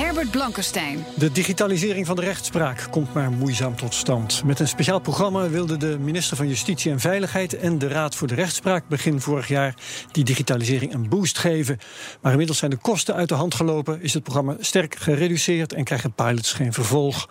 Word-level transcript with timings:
Herbert 0.00 0.30
Blankenstein. 0.30 1.04
De 1.16 1.32
digitalisering 1.32 2.06
van 2.06 2.16
de 2.16 2.22
rechtspraak 2.22 2.86
komt 2.90 3.14
maar 3.14 3.30
moeizaam 3.30 3.76
tot 3.76 3.94
stand. 3.94 4.44
Met 4.44 4.60
een 4.60 4.68
speciaal 4.68 5.00
programma 5.00 5.48
wilde 5.48 5.76
de 5.76 5.98
minister 5.98 6.36
van 6.36 6.48
Justitie 6.48 6.90
en 6.90 7.00
Veiligheid 7.00 7.56
en 7.58 7.78
de 7.78 7.88
Raad 7.88 8.14
voor 8.14 8.28
de 8.28 8.34
Rechtspraak 8.34 8.88
begin 8.88 9.20
vorig 9.20 9.48
jaar 9.48 9.74
die 10.12 10.24
digitalisering 10.24 10.94
een 10.94 11.08
boost 11.08 11.38
geven. 11.38 11.78
Maar 12.20 12.32
inmiddels 12.32 12.58
zijn 12.58 12.70
de 12.70 12.76
kosten 12.76 13.14
uit 13.14 13.28
de 13.28 13.34
hand 13.34 13.54
gelopen, 13.54 14.02
is 14.02 14.14
het 14.14 14.22
programma 14.22 14.56
sterk 14.60 14.94
gereduceerd 14.94 15.72
en 15.72 15.84
krijgen 15.84 16.12
pilots 16.12 16.52
geen 16.52 16.72
vervolg. 16.72 17.28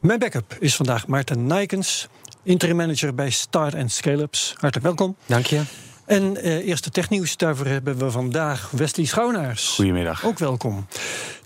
Mijn 0.00 0.18
backup 0.18 0.56
is 0.60 0.76
vandaag 0.76 1.06
Maarten 1.06 1.46
Nijkens, 1.46 2.08
interim 2.42 2.76
manager 2.76 3.14
bij 3.14 3.30
Start 3.30 3.74
and 3.74 3.92
Scale-ups. 3.92 4.50
Hartelijk 4.50 4.86
welkom. 4.86 5.16
Dank 5.26 5.46
je. 5.46 5.62
En 6.06 6.36
eh, 6.36 6.66
eerste 6.66 6.90
technieuws, 6.90 7.36
daarvoor 7.36 7.66
hebben 7.66 7.98
we 7.98 8.10
vandaag 8.10 8.70
Wesley 8.70 9.06
Schouwnaars. 9.06 9.68
Goedemiddag. 9.68 10.24
Ook 10.24 10.38
welkom. 10.38 10.86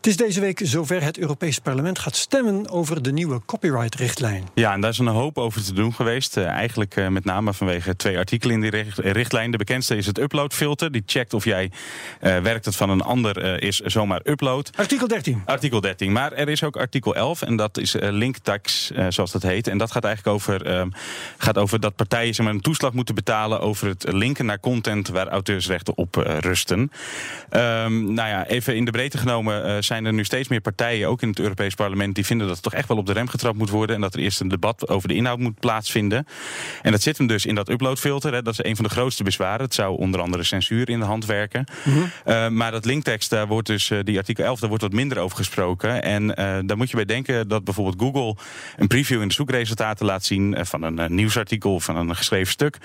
Het 0.02 0.10
is 0.10 0.16
deze 0.16 0.40
week 0.40 0.60
zover 0.62 1.02
het 1.02 1.18
Europees 1.18 1.58
Parlement 1.58 1.98
gaat 1.98 2.16
stemmen 2.16 2.70
over 2.70 3.02
de 3.02 3.12
nieuwe 3.12 3.40
copyright-richtlijn. 3.46 4.48
Ja, 4.54 4.72
en 4.72 4.80
daar 4.80 4.90
is 4.90 4.98
een 4.98 5.06
hoop 5.06 5.38
over 5.38 5.64
te 5.64 5.72
doen 5.72 5.94
geweest. 5.94 6.36
Uh, 6.36 6.46
eigenlijk 6.46 6.96
uh, 6.96 7.08
met 7.08 7.24
name 7.24 7.52
vanwege 7.52 7.96
twee 7.96 8.18
artikelen 8.18 8.54
in 8.54 8.60
die 8.60 8.70
richt 8.70 8.98
richtlijn. 8.98 9.50
De 9.50 9.56
bekendste 9.56 9.96
is 9.96 10.06
het 10.06 10.18
uploadfilter. 10.18 10.92
Die 10.92 11.02
checkt 11.06 11.34
of 11.34 11.44
jij 11.44 11.70
uh, 12.20 12.38
werkt 12.38 12.64
het 12.64 12.76
van 12.76 12.90
een 12.90 13.00
ander 13.00 13.62
is 13.62 13.78
zomaar 13.78 14.20
upload. 14.24 14.70
Artikel 14.76 15.08
13. 15.08 15.42
Artikel 15.44 15.80
13. 15.80 16.12
Maar 16.12 16.32
er 16.32 16.48
is 16.48 16.64
ook 16.64 16.76
artikel 16.76 17.14
11 17.14 17.42
en 17.42 17.56
dat 17.56 17.78
is 17.78 17.96
linktax, 17.98 18.90
zoals 19.08 19.32
dat 19.32 19.42
heet. 19.42 19.66
En 19.66 19.78
dat 19.78 19.92
gaat 19.92 20.04
eigenlijk 20.04 20.36
over, 20.36 20.66
ehm, 20.66 20.88
gaat 21.38 21.58
over 21.58 21.80
dat 21.80 21.96
partijen 21.96 22.34
zeg 22.34 22.46
maar, 22.46 22.54
een 22.54 22.60
toeslag 22.60 22.92
moeten 22.92 23.14
betalen 23.14 23.60
over 23.60 23.88
het 23.88 24.12
linken 24.12 24.46
naar 24.46 24.60
content 24.60 25.08
waar 25.08 25.28
auteursrechten 25.28 25.96
op 25.96 26.14
rusten. 26.40 26.78
Um, 26.78 28.14
nou 28.14 28.28
ja, 28.28 28.46
even 28.46 28.76
in 28.76 28.84
de 28.84 28.90
breedte 28.90 29.18
genomen 29.18 29.84
zijn 29.92 30.04
er 30.04 30.12
nu 30.12 30.24
steeds 30.24 30.48
meer 30.48 30.60
partijen, 30.60 31.08
ook 31.08 31.22
in 31.22 31.28
het 31.28 31.38
Europees 31.38 31.74
Parlement, 31.74 32.14
die 32.14 32.26
vinden 32.26 32.46
dat 32.46 32.56
het 32.56 32.64
toch 32.64 32.74
echt 32.74 32.88
wel 32.88 32.96
op 32.96 33.06
de 33.06 33.12
rem 33.12 33.28
getrapt 33.28 33.58
moet 33.58 33.70
worden. 33.70 33.96
En 33.96 34.02
dat 34.02 34.14
er 34.14 34.20
eerst 34.20 34.40
een 34.40 34.48
debat 34.48 34.88
over 34.88 35.08
de 35.08 35.14
inhoud 35.14 35.38
moet 35.38 35.60
plaatsvinden. 35.60 36.26
En 36.82 36.92
dat 36.92 37.02
zit 37.02 37.18
hem 37.18 37.26
dus 37.26 37.46
in 37.46 37.54
dat 37.54 37.68
uploadfilter. 37.68 38.32
Hè. 38.32 38.42
Dat 38.42 38.52
is 38.52 38.64
een 38.64 38.76
van 38.76 38.84
de 38.84 38.90
grootste 38.90 39.22
bezwaren. 39.22 39.64
Het 39.64 39.74
zou 39.74 39.98
onder 39.98 40.20
andere 40.20 40.42
censuur 40.42 40.88
in 40.88 40.98
de 40.98 41.04
hand 41.04 41.26
werken. 41.26 41.64
Mm 41.84 41.92
-hmm. 41.92 42.10
uh, 42.26 42.48
maar 42.48 42.70
dat 42.70 42.84
linktekst, 42.84 43.30
daar 43.30 43.46
wordt 43.46 43.66
dus, 43.66 43.90
uh, 43.90 43.98
die 44.02 44.18
artikel 44.18 44.44
11, 44.44 44.60
daar 44.60 44.68
wordt 44.68 44.84
wat 44.84 44.92
minder 44.92 45.18
over 45.18 45.36
gesproken. 45.36 46.02
En 46.02 46.22
uh, 46.22 46.34
daar 46.64 46.76
moet 46.76 46.90
je 46.90 46.96
bij 46.96 47.04
denken 47.04 47.48
dat 47.48 47.64
bijvoorbeeld 47.64 48.00
Google 48.00 48.36
een 48.76 48.86
preview 48.86 49.20
in 49.20 49.28
de 49.28 49.34
zoekresultaten 49.34 50.06
laat 50.06 50.24
zien 50.24 50.56
van 50.60 50.82
een 50.82 51.14
nieuwsartikel, 51.14 51.80
van 51.80 51.96
een 51.96 52.16
geschreven 52.16 52.52
stuk. 52.52 52.76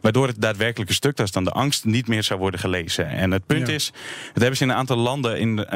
Waardoor 0.00 0.26
het 0.26 0.40
daadwerkelijke 0.40 0.94
stuk, 0.94 1.16
dat 1.16 1.26
is 1.26 1.32
dan 1.32 1.44
de 1.44 1.50
angst, 1.50 1.84
niet 1.84 2.08
meer 2.08 2.22
zou 2.22 2.40
worden 2.40 2.60
gelezen. 2.60 3.08
En 3.08 3.30
het 3.30 3.46
punt 3.46 3.66
ja. 3.66 3.74
is, 3.74 3.90
dat 4.32 4.42
hebben 4.42 4.56
ze 4.56 4.62
in 4.62 4.70
een 4.70 4.76
aantal 4.76 4.96
landen 4.96 5.38
in 5.38 5.66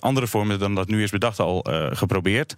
andere 0.00 0.26
dan 0.44 0.74
dat 0.74 0.88
nu 0.88 1.02
is 1.02 1.10
bedacht 1.10 1.40
al 1.40 1.66
uh, 1.70 1.86
geprobeerd. 1.90 2.54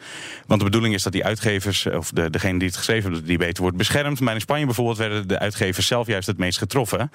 Want 0.47 0.61
de 0.61 0.67
bedoeling 0.67 0.95
is 0.95 1.03
dat 1.03 1.13
die 1.13 1.25
uitgevers, 1.25 1.87
of 1.87 2.11
de, 2.11 2.31
degene 2.31 2.59
die 2.59 2.69
het 2.69 2.77
geschreven 2.77 3.11
hebben, 3.11 3.29
die 3.29 3.39
beter 3.39 3.63
wordt 3.63 3.77
beschermd. 3.77 4.21
Maar 4.21 4.35
in 4.35 4.41
Spanje 4.41 4.65
bijvoorbeeld 4.65 4.99
werden 4.99 5.29
de 5.29 5.39
uitgevers 5.39 5.87
zelf 5.87 6.07
juist 6.07 6.27
het 6.27 6.39
meest 6.39 6.59
getroffen. 6.59 7.11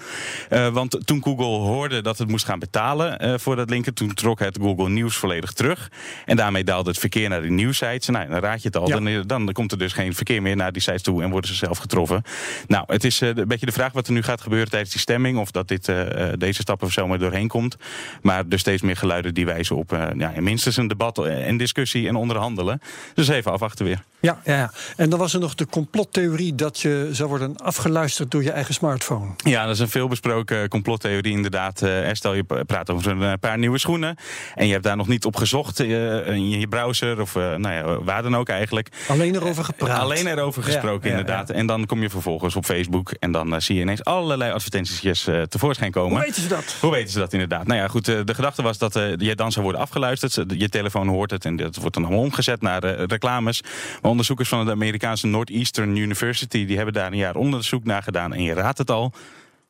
Uh, 0.49 0.67
want 0.67 0.97
toen 1.05 1.23
Google 1.23 1.45
hoorde 1.45 2.01
dat 2.01 2.17
het 2.17 2.27
moest 2.27 2.45
gaan 2.45 2.59
betalen 2.59 3.25
uh, 3.25 3.33
voor 3.37 3.55
dat 3.55 3.69
linken, 3.69 3.93
toen 3.93 4.13
trok 4.13 4.39
het 4.39 4.57
Google 4.61 4.89
Nieuws 4.89 5.15
volledig 5.15 5.51
terug. 5.51 5.91
En 6.25 6.35
daarmee 6.35 6.63
daalde 6.63 6.89
het 6.89 6.99
verkeer 6.99 7.29
naar 7.29 7.41
die 7.41 7.51
nieuwsites. 7.51 8.07
Nou, 8.07 8.29
dan 8.29 8.39
raad 8.39 8.61
je 8.61 8.67
het 8.67 8.77
al. 8.77 8.87
Ja. 8.87 8.99
Dan, 8.99 9.27
dan, 9.27 9.51
komt 9.51 9.71
er 9.71 9.77
dus 9.77 9.93
geen 9.93 10.15
verkeer 10.15 10.41
meer 10.41 10.55
naar 10.55 10.71
die 10.71 10.81
sites 10.81 11.01
toe 11.01 11.23
en 11.23 11.29
worden 11.29 11.49
ze 11.49 11.55
zelf 11.55 11.77
getroffen. 11.77 12.23
Nou, 12.67 12.83
het 12.87 13.03
is 13.03 13.21
een 13.21 13.47
beetje 13.47 13.65
de 13.65 13.71
vraag 13.71 13.91
wat 13.91 14.07
er 14.07 14.13
nu 14.13 14.23
gaat 14.23 14.41
gebeuren 14.41 14.69
tijdens 14.69 14.91
die 14.91 15.01
stemming. 15.01 15.37
Of 15.37 15.51
dat 15.51 15.67
dit, 15.67 15.91
deze 16.37 16.61
stappen 16.61 16.91
zomaar 16.91 17.19
doorheen 17.19 17.47
komt. 17.47 17.75
Maar 18.21 18.43
er 18.49 18.59
steeds 18.59 18.81
meer 18.81 18.97
geluiden 18.97 19.33
die 19.33 19.45
wijzen 19.45 19.75
op 19.75 19.91
ja, 20.17 20.31
minstens 20.53 20.77
een 20.77 20.87
debat 20.87 21.17
en 21.25 21.57
discussie 21.57 22.07
en 22.07 22.15
onderhandelen. 22.15 22.81
Dus 23.13 23.27
even 23.27 23.51
afwachten 23.51 23.85
weer. 23.85 24.03
Ja, 24.19 24.41
ja, 24.45 24.55
ja. 24.55 24.71
En 24.95 25.09
dan 25.09 25.19
was 25.19 25.33
er 25.33 25.39
nog 25.39 25.55
de 25.55 25.65
complottheorie 25.65 26.55
dat 26.55 26.79
je 26.79 27.09
zou 27.11 27.29
worden 27.29 27.57
afgeluisterd 27.57 28.31
door 28.31 28.43
je 28.43 28.51
eigen 28.51 28.73
smartphone. 28.73 29.31
Ja, 29.37 29.65
dat 29.65 29.73
is 29.73 29.79
een 29.79 29.89
veelbesproken 29.89 30.69
complottheorie 30.69 31.31
inderdaad. 31.31 31.81
Uh, 31.81 32.09
stel 32.11 32.33
je 32.33 32.43
praat 32.43 32.89
over 32.89 33.11
een 33.11 33.39
paar 33.39 33.57
nieuwe 33.57 33.77
schoenen 33.77 34.15
en 34.55 34.65
je 34.65 34.71
hebt 34.71 34.83
daar 34.83 34.95
nog 34.97 35.07
niet 35.07 35.25
op 35.25 35.35
gezocht 35.35 35.79
uh, 35.79 36.27
in 36.27 36.59
je 36.59 36.67
browser 36.67 37.21
of 37.21 37.35
uh, 37.35 37.55
nou 37.55 37.73
ja, 37.73 38.03
waar 38.03 38.23
dan 38.23 38.35
ook 38.35 38.49
eigenlijk. 38.49 38.89
Alleen 39.07 39.35
erover 39.35 39.63
gepraat. 39.63 39.99
Alleen 39.99 40.27
erover 40.27 40.63
gesproken 40.63 41.09
ja, 41.09 41.17
inderdaad. 41.17 41.49
En 41.49 41.65
dan 41.67 41.85
kom 41.85 42.01
je 42.01 42.09
vervolgens 42.09 42.55
op 42.55 42.65
Facebook 42.65 43.11
en 43.11 43.31
dan 43.31 43.61
zie 43.61 43.75
je 43.75 43.81
ineens 43.81 44.03
allerlei 44.03 44.51
advertenties 44.51 45.27
tevoorschijn 45.49 45.91
komen. 45.91 46.11
Hoe 46.11 46.25
weten 46.25 46.41
ze 46.41 46.47
dat? 46.47 46.75
Hoe 46.81 46.91
weten 46.91 47.11
ze 47.11 47.19
dat 47.19 47.33
inderdaad? 47.33 47.67
Nou 47.67 47.79
ja, 47.79 47.87
goed, 47.87 48.05
de 48.05 48.33
gedachte 48.33 48.61
was 48.61 48.77
dat 48.77 48.93
je 49.17 49.35
dan 49.35 49.51
zou 49.51 49.63
worden 49.63 49.81
afgeluisterd. 49.81 50.42
Je 50.47 50.69
telefoon 50.69 51.07
hoort 51.07 51.31
het 51.31 51.45
en 51.45 51.55
dat 51.55 51.75
wordt 51.75 51.93
dan 51.93 52.03
allemaal 52.03 52.23
omgezet 52.23 52.61
naar 52.61 52.83
reclames. 52.85 53.61
Maar 54.01 54.11
onderzoekers 54.11 54.49
van 54.49 54.65
de 54.65 54.71
Amerikaanse 54.71 55.27
Northeastern 55.27 55.95
University 55.95 56.65
die 56.65 56.75
hebben 56.75 56.93
daar 56.93 57.11
een 57.11 57.17
jaar 57.17 57.35
onderzoek 57.35 57.83
naar 57.83 58.03
gedaan. 58.03 58.33
En 58.33 58.43
je 58.43 58.53
raadt 58.53 58.77
het 58.77 58.91
al. 58.91 59.13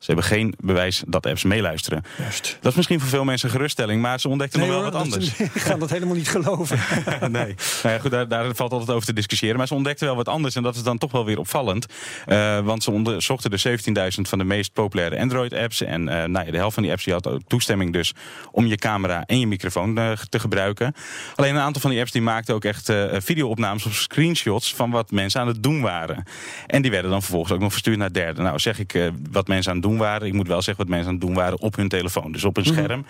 Ze 0.03 0.11
hebben 0.11 0.29
geen 0.29 0.53
bewijs 0.59 1.03
dat 1.07 1.25
apps 1.25 1.43
meeluisteren. 1.43 2.03
Juist. 2.17 2.57
Dat 2.61 2.71
is 2.71 2.77
misschien 2.77 2.99
voor 2.99 3.09
veel 3.09 3.23
mensen 3.23 3.47
een 3.47 3.55
geruststelling, 3.55 4.01
maar 4.01 4.19
ze 4.19 4.29
ontdekten 4.29 4.59
nee, 4.59 4.67
nog 4.67 4.77
wel 4.77 4.85
hoor, 4.85 4.93
wat 4.93 5.03
anders. 5.03 5.39
Ik 5.53 5.61
ga 5.61 5.75
dat 5.75 5.89
helemaal 5.89 6.15
niet 6.15 6.29
geloven. 6.29 6.79
nee, 7.19 7.55
nou 7.83 7.95
ja, 7.95 7.99
goed, 7.99 8.11
daar, 8.11 8.27
daar, 8.27 8.55
valt 8.55 8.71
altijd 8.71 8.91
over 8.91 9.05
te 9.05 9.13
discussiëren. 9.13 9.57
Maar 9.57 9.67
ze 9.67 9.73
ontdekten 9.73 10.07
wel 10.07 10.15
wat 10.15 10.27
anders 10.27 10.55
en 10.55 10.63
dat 10.63 10.75
is 10.75 10.83
dan 10.83 10.97
toch 10.97 11.11
wel 11.11 11.25
weer 11.25 11.39
opvallend. 11.39 11.85
Uh, 12.27 12.59
want 12.59 12.83
ze 12.83 12.91
onderzochten 12.91 13.51
de 13.51 13.79
17.000 14.15 14.21
van 14.21 14.37
de 14.37 14.43
meest 14.43 14.73
populaire 14.73 15.19
Android-apps. 15.19 15.81
En 15.81 16.01
uh, 16.01 16.07
nou 16.07 16.45
ja, 16.45 16.51
de 16.51 16.57
helft 16.57 16.73
van 16.73 16.83
die 16.83 16.91
apps 16.91 17.03
die 17.03 17.13
had 17.13 17.27
ook 17.27 17.41
toestemming 17.47 17.93
dus 17.93 18.13
om 18.51 18.65
je 18.65 18.75
camera 18.75 19.23
en 19.25 19.39
je 19.39 19.47
microfoon 19.47 19.99
uh, 19.99 20.11
te 20.29 20.39
gebruiken. 20.39 20.93
Alleen 21.35 21.55
een 21.55 21.61
aantal 21.61 21.81
van 21.81 21.91
die 21.91 21.99
apps 21.99 22.11
die 22.11 22.21
maakten 22.21 22.55
ook 22.55 22.65
echt 22.65 22.91
videoopnames 23.11 23.85
of 23.85 23.93
screenshots 23.93 24.75
van 24.75 24.91
wat 24.91 25.11
mensen 25.11 25.41
aan 25.41 25.47
het 25.47 25.63
doen 25.63 25.81
waren. 25.81 26.23
En 26.67 26.81
die 26.81 26.91
werden 26.91 27.11
dan 27.11 27.21
vervolgens 27.21 27.53
ook 27.53 27.59
nog 27.59 27.71
verstuurd 27.71 27.97
naar 27.97 28.13
derden. 28.13 28.43
Nou 28.43 28.59
zeg 28.59 28.79
ik 28.79 29.11
wat 29.31 29.47
mensen 29.47 29.71
aan 29.71 29.77
het 29.77 29.85
doen 29.85 29.92
waren. 29.97 30.27
Ik 30.27 30.33
moet 30.33 30.47
wel 30.47 30.61
zeggen 30.61 30.83
wat 30.83 30.87
mensen 30.87 31.07
aan 31.07 31.15
het 31.15 31.25
doen 31.25 31.33
waren 31.33 31.59
op 31.59 31.75
hun 31.75 31.87
telefoon. 31.87 32.31
Dus 32.31 32.43
op 32.43 32.57
een 32.57 32.65
scherm. 32.65 32.99
Mm 32.99 33.05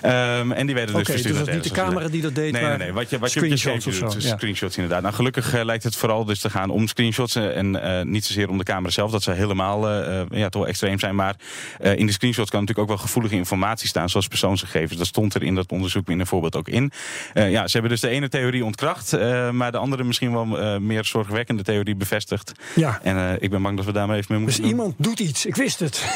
-hmm. 0.00 0.10
um, 0.10 0.52
en 0.52 0.66
die 0.66 0.74
werden 0.74 0.94
dus 0.94 1.04
okay, 1.04 1.14
verstuurd 1.14 1.36
dus 1.36 1.44
dat 1.44 1.54
niet 1.54 1.64
de 1.64 1.70
camera 1.70 2.08
die 2.08 2.22
dat 2.22 2.34
deed, 2.34 2.52
nee, 2.52 2.62
nee, 2.62 2.76
nee. 2.76 2.92
Wat 2.92 3.10
je, 3.10 3.18
wat 3.18 3.32
je 3.32 3.40
op 3.40 3.46
je 3.46 3.56
scherm 3.56 3.78
doet, 3.78 4.12
dus 4.12 4.24
ja. 4.24 4.36
screenshots 4.36 4.76
inderdaad. 4.76 5.02
Nou, 5.02 5.14
gelukkig 5.14 5.54
uh, 5.54 5.64
lijkt 5.64 5.84
het 5.84 5.96
vooral 5.96 6.24
dus 6.24 6.40
te 6.40 6.50
gaan 6.50 6.70
om 6.70 6.86
screenshots 6.86 7.34
en 7.34 7.74
uh, 7.74 8.02
niet 8.02 8.24
zozeer 8.24 8.48
om 8.48 8.58
de 8.58 8.64
camera 8.64 8.90
zelf. 8.90 9.10
Dat 9.10 9.22
zou 9.22 9.36
helemaal 9.36 9.90
uh, 9.90 10.22
ja, 10.30 10.48
toch 10.48 10.66
extreem 10.66 10.98
zijn. 10.98 11.14
Maar 11.14 11.36
in 11.78 12.06
de 12.06 12.12
screenshots 12.12 12.50
kan 12.50 12.60
natuurlijk 12.60 12.90
ook 12.90 12.96
wel 12.96 13.06
gevoelige 13.06 13.34
informatie 13.34 13.88
staan, 13.88 14.08
zoals 14.08 14.28
persoonsgegevens. 14.28 14.98
Dat 14.98 15.06
stond 15.06 15.34
er 15.34 15.42
in 15.42 15.54
dat 15.54 15.70
onderzoek 15.70 16.08
in 16.08 16.20
een 16.20 16.26
voorbeeld 16.26 16.56
ook 16.56 16.68
in. 16.68 16.92
ja, 17.34 17.66
ze 17.66 17.72
hebben 17.72 17.90
dus 17.90 18.00
de 18.00 18.08
ene 18.08 18.28
theorie 18.28 18.64
ontkracht, 18.64 19.12
maar 19.52 19.72
de 19.72 19.78
andere 19.78 20.04
misschien 20.04 20.32
wel 20.32 20.80
meer 20.80 21.04
zorgwekkende 21.04 21.62
theorie 21.62 21.94
bevestigd. 21.94 22.52
Ja. 22.74 23.00
En 23.02 23.36
ik 23.40 23.50
ben 23.50 23.62
bang 23.62 23.76
dat 23.76 23.86
we 23.86 23.92
daarmee 23.92 24.16
even 24.16 24.34
mee 24.34 24.40
moeten 24.40 24.60
dus 24.60 24.70
iemand 24.70 24.94
doet 24.96 25.20
iets. 25.20 25.46
Ik 25.46 25.56
wist 25.56 25.80
het. 25.80 26.11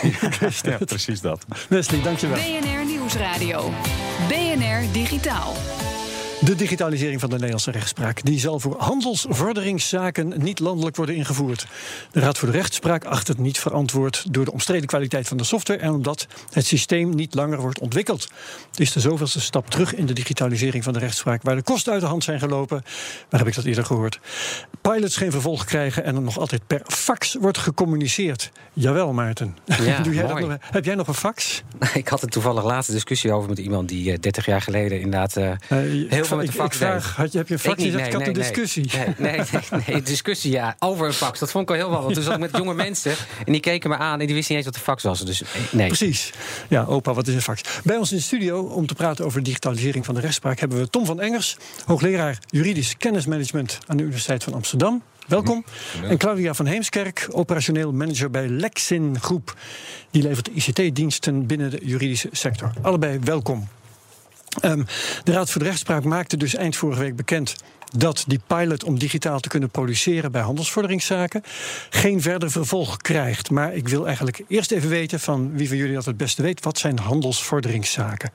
Ja, 0.62 0.78
precies 0.84 1.20
dat. 1.20 1.44
Wesley, 1.68 2.02
dankjewel. 2.02 2.36
BNR 2.36 2.84
Nieuwsradio. 2.84 3.70
BNR 4.28 4.92
Digitaal. 4.92 5.54
De 6.46 6.54
digitalisering 6.54 7.20
van 7.20 7.28
de 7.28 7.34
Nederlandse 7.34 7.70
rechtspraak 7.70 8.24
die 8.24 8.38
zal 8.38 8.60
voor 8.60 8.76
handelsvorderingszaken 8.78 10.32
niet 10.36 10.58
landelijk 10.58 10.96
worden 10.96 11.14
ingevoerd. 11.14 11.66
De 12.10 12.20
Raad 12.20 12.38
voor 12.38 12.50
de 12.50 12.56
Rechtspraak 12.56 13.04
acht 13.04 13.28
het 13.28 13.38
niet 13.38 13.58
verantwoord 13.58 14.24
door 14.30 14.44
de 14.44 14.52
omstreden 14.52 14.86
kwaliteit 14.86 15.28
van 15.28 15.36
de 15.36 15.44
software 15.44 15.80
en 15.80 15.90
omdat 15.90 16.26
het 16.52 16.66
systeem 16.66 17.14
niet 17.14 17.34
langer 17.34 17.60
wordt 17.60 17.78
ontwikkeld. 17.78 18.28
Het 18.70 18.80
is 18.80 18.92
de 18.92 19.00
zoveelste 19.00 19.40
stap 19.40 19.70
terug 19.70 19.94
in 19.94 20.06
de 20.06 20.12
digitalisering 20.12 20.84
van 20.84 20.92
de 20.92 20.98
rechtspraak, 20.98 21.42
waar 21.42 21.56
de 21.56 21.62
kosten 21.62 21.92
uit 21.92 22.00
de 22.00 22.06
hand 22.06 22.24
zijn 22.24 22.38
gelopen. 22.38 22.82
Waar 23.28 23.40
heb 23.40 23.48
ik 23.48 23.54
dat 23.54 23.64
eerder 23.64 23.84
gehoord? 23.84 24.20
Pilots 24.80 25.16
geen 25.16 25.30
vervolg 25.30 25.64
krijgen 25.64 26.04
en 26.04 26.14
er 26.14 26.22
nog 26.22 26.38
altijd 26.38 26.66
per 26.66 26.82
fax 26.86 27.36
wordt 27.40 27.58
gecommuniceerd. 27.58 28.50
Jawel, 28.72 29.12
Maarten. 29.12 29.56
Ja, 29.64 29.74
Doe 30.02 30.14
jij 30.14 30.22
mooi. 30.22 30.40
dat 30.40 30.48
nog, 30.48 30.58
heb 30.60 30.84
jij 30.84 30.94
nog 30.94 31.08
een 31.08 31.14
fax? 31.14 31.62
Ik 31.94 32.08
had 32.08 32.22
er 32.22 32.28
toevallig 32.28 32.64
laatst 32.64 32.88
een 32.88 32.94
discussie 32.94 33.32
over 33.32 33.48
met 33.48 33.58
iemand 33.58 33.88
die 33.88 34.12
uh, 34.12 34.18
30 34.20 34.46
jaar 34.46 34.62
geleden 34.62 35.00
inderdaad 35.00 35.36
uh, 35.36 35.44
Uh, 35.72 36.10
heel 36.10 36.24
veel 36.24 36.35
gewoon 36.36 36.46
met 36.46 36.54
de 36.54 36.62
fax 36.62 36.76
ik 36.76 36.82
vraag, 36.82 37.16
had 37.16 37.32
je, 37.32 37.38
heb 37.38 37.48
je 37.48 37.54
een 37.54 37.60
fax? 37.60 37.82
Ik, 37.82 37.92
nee, 37.92 38.06
ik 38.06 38.12
had 38.12 38.20
nee, 38.20 38.28
een 38.28 38.34
discussie. 38.34 38.90
Nee, 38.92 39.06
nee, 39.18 39.40
nee, 39.70 39.80
nee, 39.86 40.02
discussie 40.02 40.50
ja, 40.52 40.76
over 40.78 41.06
een 41.06 41.12
fax. 41.12 41.38
Dat 41.38 41.50
vond 41.50 41.64
ik 41.64 41.70
al 41.70 41.76
heel 41.76 41.90
wel. 41.90 42.02
Want 42.02 42.14
toen 42.14 42.22
zat 42.22 42.32
ik 42.32 42.38
met 42.38 42.56
jonge 42.56 42.74
mensen 42.74 43.14
en 43.46 43.52
die 43.52 43.60
keken 43.60 43.90
me 43.90 43.96
aan 43.96 44.20
en 44.20 44.26
die 44.26 44.34
wisten 44.34 44.56
niet 44.56 44.64
eens 44.66 44.74
wat 44.74 44.74
de 44.74 44.90
fax 44.90 45.02
was. 45.02 45.24
Dus 45.24 45.42
nee. 45.70 45.86
Precies. 45.86 46.32
Ja, 46.68 46.84
opa, 46.84 47.14
wat 47.14 47.26
is 47.26 47.34
een 47.34 47.42
fax? 47.42 47.62
Bij 47.84 47.96
ons 47.96 48.10
in 48.10 48.16
de 48.16 48.22
studio 48.22 48.60
om 48.60 48.86
te 48.86 48.94
praten 48.94 49.24
over 49.24 49.42
digitalisering 49.42 50.04
van 50.04 50.14
de 50.14 50.20
rechtspraak 50.20 50.60
hebben 50.60 50.78
we 50.78 50.90
Tom 50.90 51.06
van 51.06 51.20
Engers, 51.20 51.56
hoogleraar 51.84 52.38
juridisch 52.46 52.96
kennismanagement 52.96 53.78
aan 53.86 53.96
de 53.96 54.02
Universiteit 54.02 54.44
van 54.44 54.54
Amsterdam. 54.54 55.02
Welkom. 55.26 55.64
En 56.02 56.18
Claudia 56.18 56.54
van 56.54 56.66
Heemskerk, 56.66 57.28
operationeel 57.30 57.92
manager 57.92 58.30
bij 58.30 58.48
Lexin 58.48 59.20
Groep. 59.20 59.54
Die 60.10 60.22
levert 60.22 60.48
ICT-diensten 60.48 61.46
binnen 61.46 61.70
de 61.70 61.80
juridische 61.82 62.28
sector. 62.32 62.72
Allebei 62.82 63.18
welkom. 63.18 63.68
Um, 64.62 64.86
de 65.24 65.32
Raad 65.32 65.50
voor 65.50 65.60
de 65.60 65.66
Rechtspraak 65.66 66.04
maakte 66.04 66.36
dus 66.36 66.54
eind 66.54 66.76
vorige 66.76 67.00
week 67.00 67.16
bekend 67.16 67.54
dat 67.96 68.24
die 68.26 68.40
pilot 68.46 68.84
om 68.84 68.98
digitaal 68.98 69.40
te 69.40 69.48
kunnen 69.48 69.70
produceren 69.70 70.32
bij 70.32 70.42
handelsvorderingszaken 70.42 71.42
geen 71.90 72.22
verder 72.22 72.50
vervolg 72.50 72.96
krijgt. 72.96 73.50
Maar 73.50 73.74
ik 73.74 73.88
wil 73.88 74.06
eigenlijk 74.06 74.42
eerst 74.48 74.70
even 74.70 74.88
weten 74.88 75.20
van 75.20 75.56
wie 75.56 75.68
van 75.68 75.76
jullie 75.76 75.94
dat 75.94 76.04
het 76.04 76.16
beste 76.16 76.42
weet. 76.42 76.64
Wat 76.64 76.78
zijn 76.78 76.98
handelsvorderingszaken? 76.98 78.30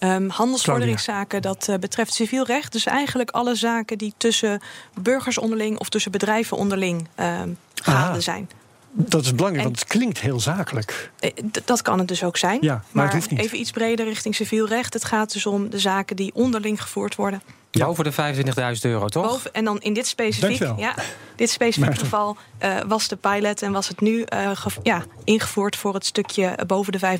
Um, 0.00 0.28
handelsvorderingszaken, 0.28 1.42
dat 1.42 1.66
uh, 1.70 1.76
betreft 1.76 2.14
civiel 2.14 2.44
recht. 2.44 2.72
Dus 2.72 2.86
eigenlijk 2.86 3.30
alle 3.30 3.54
zaken 3.54 3.98
die 3.98 4.14
tussen 4.16 4.62
burgers 5.00 5.38
onderling 5.38 5.78
of 5.78 5.88
tussen 5.88 6.12
bedrijven 6.12 6.56
onderling 6.56 7.08
uh, 7.20 7.40
gaande 7.74 8.20
zijn. 8.20 8.48
Dat 8.92 9.24
is 9.24 9.34
belangrijk, 9.34 9.64
en, 9.64 9.70
want 9.70 9.80
het 9.80 9.88
klinkt 9.88 10.20
heel 10.20 10.40
zakelijk. 10.40 11.10
Eh, 11.18 11.30
dat 11.64 11.82
kan 11.82 11.98
het 11.98 12.08
dus 12.08 12.24
ook 12.24 12.36
zijn. 12.36 12.58
Ja, 12.60 12.74
maar, 12.74 12.84
maar 12.92 13.04
het 13.04 13.14
hoeft 13.14 13.30
niet. 13.30 13.40
even 13.40 13.60
iets 13.60 13.70
breder 13.70 14.06
richting 14.06 14.34
civiel 14.34 14.68
recht. 14.68 14.92
Het 14.94 15.04
gaat 15.04 15.32
dus 15.32 15.46
om 15.46 15.70
de 15.70 15.78
zaken 15.78 16.16
die 16.16 16.34
onderling 16.34 16.82
gevoerd 16.82 17.14
worden. 17.14 17.42
Ja. 17.70 17.86
Boven 17.86 18.04
de 18.04 18.12
25.000 18.44 18.80
euro, 18.80 19.08
toch? 19.08 19.26
Boven, 19.26 19.54
en 19.54 19.64
dan 19.64 19.80
in 19.80 19.92
dit 19.92 20.06
specifiek, 20.06 20.62
ja, 20.76 20.94
dit 21.36 21.50
specifieke 21.50 21.98
geval 21.98 22.36
uh, 22.62 22.80
was 22.86 23.08
de 23.08 23.16
pilot 23.16 23.62
en 23.62 23.72
was 23.72 23.88
het 23.88 24.00
nu 24.00 24.24
uh, 24.34 24.66
ja, 24.82 25.04
ingevoerd 25.24 25.76
voor 25.76 25.94
het 25.94 26.06
stukje 26.06 26.58
boven 26.66 26.92
de 26.92 27.18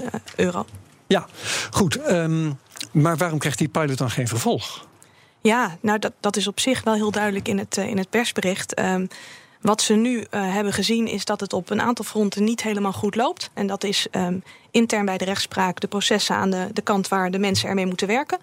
25.000 0.00 0.04
euro. 0.36 0.66
Ja, 1.06 1.26
goed. 1.70 2.10
Um, 2.10 2.58
maar 2.92 3.16
waarom 3.16 3.38
krijgt 3.38 3.58
die 3.58 3.68
pilot 3.68 3.98
dan 3.98 4.10
geen 4.10 4.28
vervolg? 4.28 4.86
Ja, 5.40 5.76
nou 5.80 5.98
dat, 5.98 6.12
dat 6.20 6.36
is 6.36 6.46
op 6.46 6.60
zich 6.60 6.82
wel 6.82 6.94
heel 6.94 7.10
duidelijk 7.10 7.48
in 7.48 7.58
het, 7.58 7.76
uh, 7.76 7.86
in 7.86 7.98
het 7.98 8.10
persbericht. 8.10 8.80
Um, 8.80 9.08
wat 9.68 9.82
ze 9.82 9.94
nu 9.94 10.16
uh, 10.16 10.24
hebben 10.30 10.72
gezien 10.72 11.06
is 11.06 11.24
dat 11.24 11.40
het 11.40 11.52
op 11.52 11.70
een 11.70 11.80
aantal 11.80 12.04
fronten 12.04 12.44
niet 12.44 12.62
helemaal 12.62 12.92
goed 12.92 13.14
loopt. 13.14 13.50
En 13.54 13.66
dat 13.66 13.84
is 13.84 14.06
um, 14.12 14.42
intern 14.70 15.04
bij 15.04 15.18
de 15.18 15.24
rechtspraak 15.24 15.80
de 15.80 15.86
processen 15.86 16.36
aan 16.36 16.50
de, 16.50 16.68
de 16.72 16.82
kant 16.82 17.08
waar 17.08 17.30
de 17.30 17.38
mensen 17.38 17.68
ermee 17.68 17.86
moeten 17.86 18.06
werken. 18.06 18.38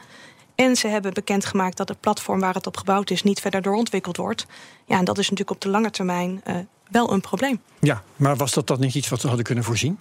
En 0.55 0.75
ze 0.75 0.87
hebben 0.87 1.13
bekendgemaakt 1.13 1.77
dat 1.77 1.89
het 1.89 1.99
platform 1.99 2.39
waar 2.39 2.53
het 2.53 2.67
op 2.67 2.77
gebouwd 2.77 3.09
is 3.09 3.23
niet 3.23 3.39
verder 3.39 3.61
doorontwikkeld 3.61 4.17
wordt. 4.17 4.45
Ja, 4.85 4.97
en 4.97 5.05
dat 5.05 5.17
is 5.17 5.29
natuurlijk 5.29 5.51
op 5.57 5.61
de 5.61 5.69
lange 5.69 5.91
termijn 5.91 6.41
uh, 6.47 6.55
wel 6.89 7.11
een 7.11 7.21
probleem. 7.21 7.61
Ja, 7.79 8.03
maar 8.15 8.35
was 8.35 8.53
dat 8.53 8.67
dan 8.67 8.79
niet 8.79 8.95
iets 8.95 9.09
wat 9.09 9.21
we 9.21 9.27
hadden 9.27 9.45
kunnen 9.45 9.63
voorzien? 9.63 9.97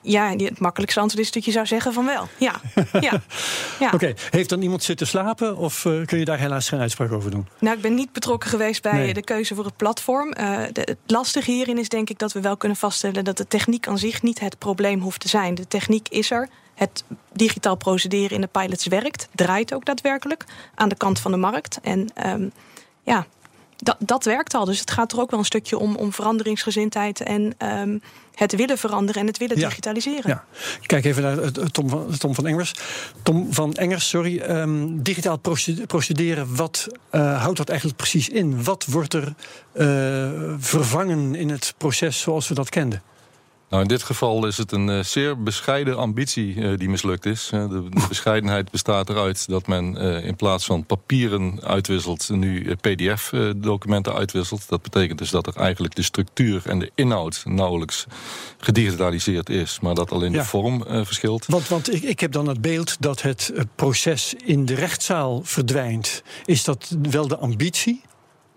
Ja, 0.00 0.36
het 0.36 0.58
makkelijkste 0.58 1.00
antwoord 1.00 1.24
is 1.24 1.32
dat 1.32 1.44
je 1.44 1.50
zou 1.50 1.66
zeggen 1.66 1.92
van 1.92 2.06
wel. 2.06 2.28
Ja. 2.38 2.60
ja. 2.92 3.00
ja. 3.80 3.86
Oké, 3.86 3.94
okay. 3.94 4.16
heeft 4.30 4.48
dan 4.48 4.62
iemand 4.62 4.82
zitten 4.82 5.06
slapen 5.06 5.56
of 5.56 5.84
uh, 5.84 6.06
kun 6.06 6.18
je 6.18 6.24
daar 6.24 6.38
helaas 6.38 6.68
geen 6.68 6.80
uitspraak 6.80 7.12
over 7.12 7.30
doen? 7.30 7.48
Nou, 7.58 7.76
ik 7.76 7.82
ben 7.82 7.94
niet 7.94 8.12
betrokken 8.12 8.50
geweest 8.50 8.82
bij 8.82 8.92
nee. 8.92 9.14
de 9.14 9.22
keuze 9.22 9.54
voor 9.54 9.64
het 9.64 9.76
platform. 9.76 10.34
Uh, 10.40 10.58
de, 10.72 10.80
het 10.80 10.98
lastige 11.06 11.50
hierin 11.50 11.78
is 11.78 11.88
denk 11.88 12.10
ik 12.10 12.18
dat 12.18 12.32
we 12.32 12.40
wel 12.40 12.56
kunnen 12.56 12.78
vaststellen 12.78 13.24
dat 13.24 13.36
de 13.36 13.48
techniek 13.48 13.88
aan 13.88 13.98
zich 13.98 14.22
niet 14.22 14.40
het 14.40 14.58
probleem 14.58 15.00
hoeft 15.00 15.20
te 15.20 15.28
zijn. 15.28 15.54
De 15.54 15.68
techniek 15.68 16.08
is 16.08 16.30
er. 16.30 16.48
Het 16.74 17.04
digitaal 17.32 17.76
procederen 17.76 18.30
in 18.30 18.40
de 18.40 18.46
pilots 18.46 18.86
werkt, 18.86 19.28
draait 19.34 19.74
ook 19.74 19.84
daadwerkelijk 19.84 20.44
aan 20.74 20.88
de 20.88 20.96
kant 20.96 21.20
van 21.20 21.30
de 21.30 21.36
markt. 21.36 21.78
En 21.82 22.08
um, 22.26 22.52
ja, 23.02 23.26
dat, 23.82 23.96
dat 23.98 24.24
werkt 24.24 24.54
al. 24.54 24.64
Dus 24.64 24.80
het 24.80 24.90
gaat 24.90 25.12
er 25.12 25.20
ook 25.20 25.30
wel 25.30 25.38
een 25.38 25.44
stukje 25.44 25.78
om, 25.78 25.96
om 25.96 26.12
veranderingsgezindheid 26.12 27.20
en 27.20 27.54
um, 27.58 28.02
het 28.34 28.56
willen 28.56 28.78
veranderen 28.78 29.20
en 29.20 29.26
het 29.26 29.38
willen 29.38 29.58
ja. 29.58 29.68
digitaliseren. 29.68 30.30
Ja. 30.30 30.44
Kijk 30.86 31.04
even 31.04 31.22
naar 31.22 31.38
uh, 31.38 31.46
Tom, 31.46 31.88
van, 31.88 32.18
Tom 32.18 32.34
van 32.34 32.46
Engers. 32.46 32.74
Tom 33.22 33.52
van 33.52 33.74
Engers, 33.74 34.08
sorry. 34.08 34.40
Um, 34.40 35.02
digitaal 35.02 35.40
procederen, 35.86 36.56
wat 36.56 36.86
uh, 37.12 37.42
houdt 37.42 37.56
dat 37.56 37.68
eigenlijk 37.68 37.98
precies 37.98 38.28
in? 38.28 38.64
Wat 38.64 38.84
wordt 38.84 39.14
er 39.14 39.34
uh, 39.72 40.54
vervangen 40.58 41.34
in 41.34 41.50
het 41.50 41.74
proces 41.76 42.20
zoals 42.20 42.48
we 42.48 42.54
dat 42.54 42.68
kenden? 42.68 43.02
Nou, 43.72 43.84
in 43.84 43.90
dit 43.90 44.02
geval 44.02 44.46
is 44.46 44.56
het 44.56 44.72
een 44.72 44.88
uh, 44.88 45.02
zeer 45.02 45.42
bescheiden 45.42 45.96
ambitie 45.96 46.54
uh, 46.54 46.78
die 46.78 46.88
mislukt 46.88 47.26
is. 47.26 47.50
Uh, 47.54 47.68
de, 47.68 47.88
de, 47.88 48.04
bescheidenheid 48.08 48.70
bestaat 48.70 49.08
eruit 49.08 49.48
dat 49.48 49.66
men 49.66 49.96
in 50.22 50.36
plaats 50.36 50.64
van 50.64 50.84
papieren 50.84 51.60
uitwisselt... 51.62 52.28
nu 52.28 52.74
pdf-documenten 52.74 54.14
uitwisselt. 54.14 54.68
Dat 54.68 54.82
betekent 54.82 55.18
dus 55.18 55.30
dat 55.30 55.46
er 55.46 55.56
eigenlijk 55.56 55.94
de 55.94 56.02
structuur 56.02 56.62
en 56.66 56.78
de 56.78 56.90
inhoud... 56.94 57.42
nauwelijks 57.44 58.06
gedigitaliseerd 58.58 59.50
is, 59.50 59.80
maar 59.80 59.94
dat 59.94 60.12
alleen 60.12 60.32
ja. 60.32 60.38
de 60.38 60.44
vorm 60.44 60.84
verschilt. 60.86 61.46
Want, 61.46 61.68
want 61.68 61.94
ik, 61.94 62.02
ik 62.02 62.20
heb 62.20 62.32
dan 62.32 62.48
het 62.48 62.60
beeld 62.60 62.96
dat 63.00 63.22
het 63.22 63.52
proces 63.74 64.34
in 64.44 64.64
de 64.64 64.74
rechtszaal 64.74 65.40
verdwijnt. 65.44 66.22
Is 66.44 66.64
dat 66.64 66.96
wel 67.02 67.28
de 67.28 67.36
ambitie? 67.36 68.02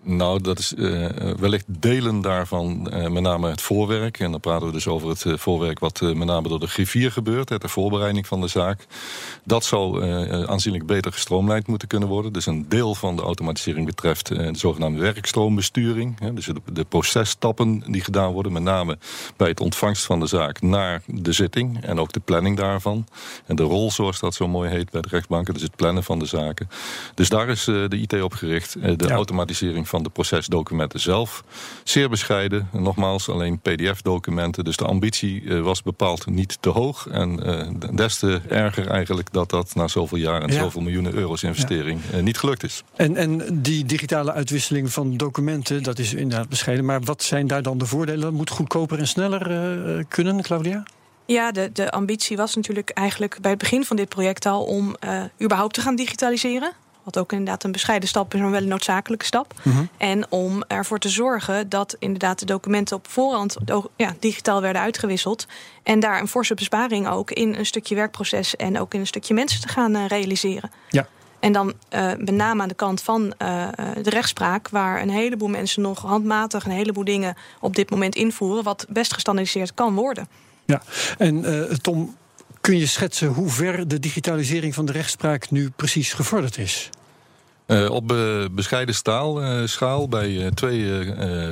Nou, 0.08 0.40
dat 0.40 0.58
is 0.58 0.72
uh, 0.76 1.08
wellicht 1.38 1.64
delen 1.68 2.20
daarvan, 2.20 2.90
uh, 2.92 3.08
met 3.08 3.22
name 3.22 3.48
het 3.48 3.60
voorwerk. 3.60 4.18
En 4.20 4.30
dan 4.30 4.40
praten 4.40 4.66
we 4.66 4.72
dus 4.72 4.86
over 4.86 5.08
het 5.08 5.24
uh, 5.24 5.36
voorwerk 5.36 5.78
wat 5.78 6.00
met 6.00 6.24
name 6.24 6.48
door 6.48 6.60
de 6.60 6.66
griffier 6.66 7.12
gebeurt, 7.12 7.48
de 7.48 7.68
voorbereiding 7.68 8.26
van 8.26 8.40
de 8.40 8.48
zaak. 8.48 8.86
Dat 9.44 9.64
zou 9.64 10.04
aanzienlijk 10.46 10.86
beter 10.86 11.12
gestroomlijnd 11.12 11.66
moeten 11.66 11.88
kunnen 11.88 12.08
worden. 12.08 12.32
Dus 12.32 12.46
een 12.46 12.68
deel 12.68 12.94
van 12.94 13.16
de 13.16 13.22
automatisering 13.22 13.86
betreft 13.86 14.26
de 14.26 14.50
zogenaamde 14.52 15.00
werkstroombesturing. 15.00 16.20
Hè, 16.20 16.34
dus 16.34 16.46
de, 16.46 16.54
de 16.72 16.84
processtappen 16.84 17.82
die 17.86 18.00
gedaan 18.00 18.32
worden, 18.32 18.52
met 18.52 18.62
name 18.62 18.98
bij 19.36 19.48
het 19.48 19.60
ontvangst 19.60 20.04
van 20.04 20.20
de 20.20 20.26
zaak 20.26 20.62
naar 20.62 21.02
de 21.06 21.32
zitting. 21.32 21.84
En 21.84 22.00
ook 22.00 22.12
de 22.12 22.20
planning 22.20 22.56
daarvan. 22.56 23.06
En 23.46 23.56
de 23.56 23.62
rol, 23.62 23.90
zoals 23.90 24.20
dat 24.20 24.34
zo 24.34 24.48
mooi 24.48 24.70
heet 24.70 24.90
bij 24.90 25.00
de 25.00 25.08
rechtbanken, 25.08 25.54
dus 25.54 25.62
het 25.62 25.76
plannen 25.76 26.04
van 26.04 26.18
de 26.18 26.26
zaken. 26.26 26.68
Dus 27.14 27.28
daar 27.28 27.48
is 27.48 27.64
de 27.64 27.88
IT 27.90 28.22
op 28.22 28.32
gericht. 28.32 28.72
de 28.80 28.94
ja. 28.98 29.14
automatisering 29.14 29.88
van 29.88 29.95
van 29.96 30.04
de 30.04 30.10
procesdocumenten 30.10 31.00
zelf. 31.00 31.44
Zeer 31.84 32.08
bescheiden, 32.08 32.68
nogmaals 32.72 33.28
alleen 33.28 33.58
pdf-documenten. 33.58 34.64
Dus 34.64 34.76
de 34.76 34.84
ambitie 34.84 35.42
uh, 35.42 35.60
was 35.60 35.82
bepaald 35.82 36.26
niet 36.26 36.58
te 36.60 36.68
hoog. 36.68 37.06
En 37.06 37.40
uh, 37.46 37.96
des 37.96 38.18
te 38.18 38.40
erger 38.48 38.86
eigenlijk 38.86 39.32
dat 39.32 39.50
dat 39.50 39.74
na 39.74 39.88
zoveel 39.88 40.18
jaar 40.18 40.42
en 40.42 40.52
ja. 40.52 40.60
zoveel 40.60 40.80
miljoenen 40.80 41.14
euro's 41.14 41.42
investering 41.42 42.00
ja. 42.10 42.16
uh, 42.16 42.22
niet 42.22 42.38
gelukt 42.38 42.62
is. 42.62 42.82
En, 42.96 43.16
en 43.16 43.62
die 43.62 43.84
digitale 43.84 44.32
uitwisseling 44.32 44.92
van 44.92 45.16
documenten, 45.16 45.82
dat 45.82 45.98
is 45.98 46.14
inderdaad 46.14 46.48
bescheiden. 46.48 46.84
Maar 46.84 47.00
wat 47.00 47.22
zijn 47.22 47.46
daar 47.46 47.62
dan 47.62 47.78
de 47.78 47.86
voordelen? 47.86 48.34
Moet 48.34 48.50
goedkoper 48.50 48.98
en 48.98 49.08
sneller 49.08 50.04
kunnen, 50.08 50.42
Claudia? 50.42 50.82
Ja, 51.26 51.52
de, 51.52 51.70
de 51.72 51.90
ambitie 51.90 52.36
was 52.36 52.54
natuurlijk 52.54 52.90
eigenlijk 52.90 53.38
bij 53.40 53.50
het 53.50 53.60
begin 53.60 53.84
van 53.84 53.96
dit 53.96 54.08
project 54.08 54.46
al 54.46 54.64
om 54.64 54.96
überhaupt 55.42 55.74
te 55.74 55.80
gaan 55.80 55.96
digitaliseren. 55.96 56.72
Wat 57.06 57.18
ook 57.18 57.32
inderdaad 57.32 57.64
een 57.64 57.72
bescheiden 57.72 58.08
stap 58.08 58.34
is, 58.34 58.40
maar 58.40 58.50
wel 58.50 58.62
een 58.62 58.68
noodzakelijke 58.68 59.24
stap. 59.24 59.54
Mm 59.62 59.72
-hmm. 59.72 59.88
En 59.96 60.30
om 60.30 60.64
ervoor 60.66 60.98
te 60.98 61.08
zorgen 61.08 61.68
dat 61.68 61.96
inderdaad 61.98 62.38
de 62.38 62.44
documenten 62.44 62.96
op 62.96 63.08
voorhand 63.08 63.56
ja, 63.96 64.14
digitaal 64.18 64.60
werden 64.60 64.82
uitgewisseld. 64.82 65.46
En 65.82 66.00
daar 66.00 66.20
een 66.20 66.28
forse 66.28 66.54
besparing 66.54 67.08
ook 67.08 67.30
in 67.30 67.54
een 67.54 67.66
stukje 67.66 67.94
werkproces 67.94 68.56
en 68.56 68.80
ook 68.80 68.94
in 68.94 69.00
een 69.00 69.06
stukje 69.06 69.34
mensen 69.34 69.60
te 69.60 69.68
gaan 69.68 69.96
uh, 69.96 70.06
realiseren. 70.06 70.70
Ja. 70.88 71.06
En 71.40 71.52
dan 71.52 71.72
uh, 71.90 72.06
met 72.18 72.30
name 72.30 72.62
aan 72.62 72.68
de 72.68 72.74
kant 72.74 73.02
van 73.02 73.22
uh, 73.22 73.68
de 74.02 74.10
rechtspraak, 74.10 74.68
waar 74.68 75.02
een 75.02 75.10
heleboel 75.10 75.48
mensen 75.48 75.82
nog 75.82 76.02
handmatig 76.02 76.64
een 76.64 76.70
heleboel 76.70 77.04
dingen 77.04 77.34
op 77.60 77.76
dit 77.76 77.90
moment 77.90 78.14
invoeren, 78.14 78.64
wat 78.64 78.86
best 78.88 79.12
gestandardiseerd 79.12 79.74
kan 79.74 79.94
worden. 79.94 80.28
Ja, 80.64 80.82
en 81.18 81.44
Tom, 81.82 82.16
Kun 82.66 82.78
je 82.78 82.86
schetsen 82.86 83.28
hoe 83.28 83.48
ver 83.48 83.88
de 83.88 83.98
digitalisering 83.98 84.74
van 84.74 84.86
de 84.86 84.92
rechtspraak 84.92 85.50
nu 85.50 85.70
precies 85.70 86.12
gevorderd 86.12 86.58
is? 86.58 86.90
Uh, 87.66 87.90
op 87.90 88.12
uh, 88.12 88.44
bescheiden 88.50 88.94
staal, 88.94 89.42
uh, 89.42 89.66
schaal 89.66 90.08
bij 90.08 90.50
twee 90.54 91.02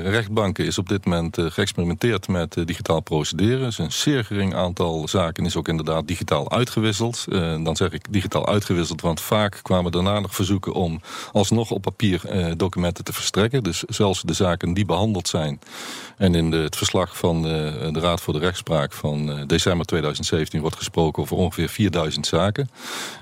rechtbanken 0.03 0.65
is 0.65 0.79
op 0.79 0.89
dit 0.89 1.05
moment 1.05 1.37
geëxperimenteerd 1.41 2.29
met 2.29 2.57
digitaal 2.65 3.01
procederen. 3.01 3.61
Dus 3.61 3.79
een 3.79 3.93
zeer 3.93 4.25
gering 4.25 4.55
aantal 4.55 5.09
zaken 5.09 5.45
is 5.45 5.57
ook 5.57 5.69
inderdaad 5.69 6.07
digitaal 6.07 6.51
uitgewisseld. 6.51 7.25
dan 7.65 7.77
zeg 7.77 7.91
ik 7.91 8.13
digitaal 8.13 8.47
uitgewisseld, 8.49 9.01
want 9.01 9.21
vaak 9.21 9.59
kwamen 9.63 9.93
daarna 9.93 10.21
nog 10.21 10.35
verzoeken 10.35 10.73
om 10.73 11.01
alsnog 11.33 11.71
op 11.71 11.83
papier 11.83 12.21
documenten 12.57 13.05
te 13.05 13.13
verstrekken. 13.13 13.63
Dus 13.63 13.83
zelfs 13.83 14.23
de 14.23 14.33
zaken 14.33 14.75
die 14.75 14.85
behandeld 14.85 15.29
zijn. 15.29 15.61
En 16.17 16.35
in 16.35 16.53
het 16.53 16.77
verslag 16.77 17.17
van 17.17 17.43
de, 17.43 17.89
de 17.93 18.01
Raad 18.01 18.21
voor 18.21 18.33
de 18.35 18.39
Rechtspraak 18.39 18.93
van 18.93 19.47
december 19.47 19.87
2017 19.87 20.61
wordt 20.61 20.77
gesproken 20.77 21.23
over 21.23 21.37
ongeveer 21.37 21.69
4000 21.69 22.27
zaken. 22.27 22.71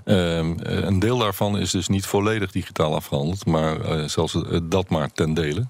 Ehm, 0.04 0.52
een 0.56 0.98
deel 0.98 1.18
daarvan 1.18 1.58
is 1.58 1.70
dus 1.70 1.88
niet 1.88 2.06
volledig 2.06 2.50
digitaal 2.50 2.70
digitaal 2.72 2.94
afgehandeld, 2.94 3.46
maar 3.46 4.08
zelfs 4.10 4.36
dat 4.62 4.88
maar 4.88 5.12
ten 5.12 5.34
dele. 5.34 5.66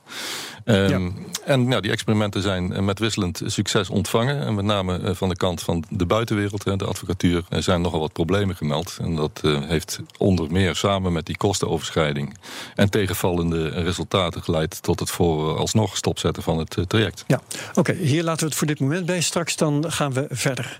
Ehm, 0.64 1.10
en 1.44 1.66
ja, 1.70 1.80
die 1.80 1.90
experimenten 1.90 2.42
zijn 2.42 2.84
met 2.84 2.98
wisselend 2.98 3.42
succes 3.46 3.90
ontvangen. 3.90 4.40
En 4.40 4.54
met 4.54 4.64
name 4.64 5.14
van 5.14 5.28
de 5.28 5.36
kant 5.36 5.62
van 5.62 5.84
de 5.88 6.06
buitenwereld, 6.06 6.64
de 6.64 6.84
advocatuur, 6.84 7.44
er 7.48 7.62
zijn 7.62 7.80
nogal 7.80 8.00
wat 8.00 8.12
problemen 8.12 8.56
gemeld. 8.56 8.96
En 9.00 9.16
dat 9.16 9.40
heeft 9.44 10.00
onder 10.18 10.52
meer 10.52 10.76
samen 10.76 11.12
met 11.12 11.26
die 11.26 11.36
kostenoverschrijding 11.36 12.36
en 12.74 12.90
tegenvallende 12.90 13.68
resultaten 13.68 14.42
geleid 14.42 14.82
tot 14.82 15.00
het 15.00 15.10
voor 15.10 15.56
alsnog 15.58 15.96
stopzetten 15.96 16.42
van 16.42 16.58
het 16.58 16.76
traject. 16.88 17.24
Ja, 17.26 17.40
oké, 17.74 17.92
hier 17.92 18.22
laten 18.22 18.40
we 18.40 18.46
het 18.46 18.54
voor 18.54 18.66
dit 18.66 18.80
moment 18.80 19.06
bij. 19.06 19.20
Straks 19.20 19.56
dan 19.56 19.92
gaan 19.92 20.12
we 20.12 20.26
verder. 20.30 20.76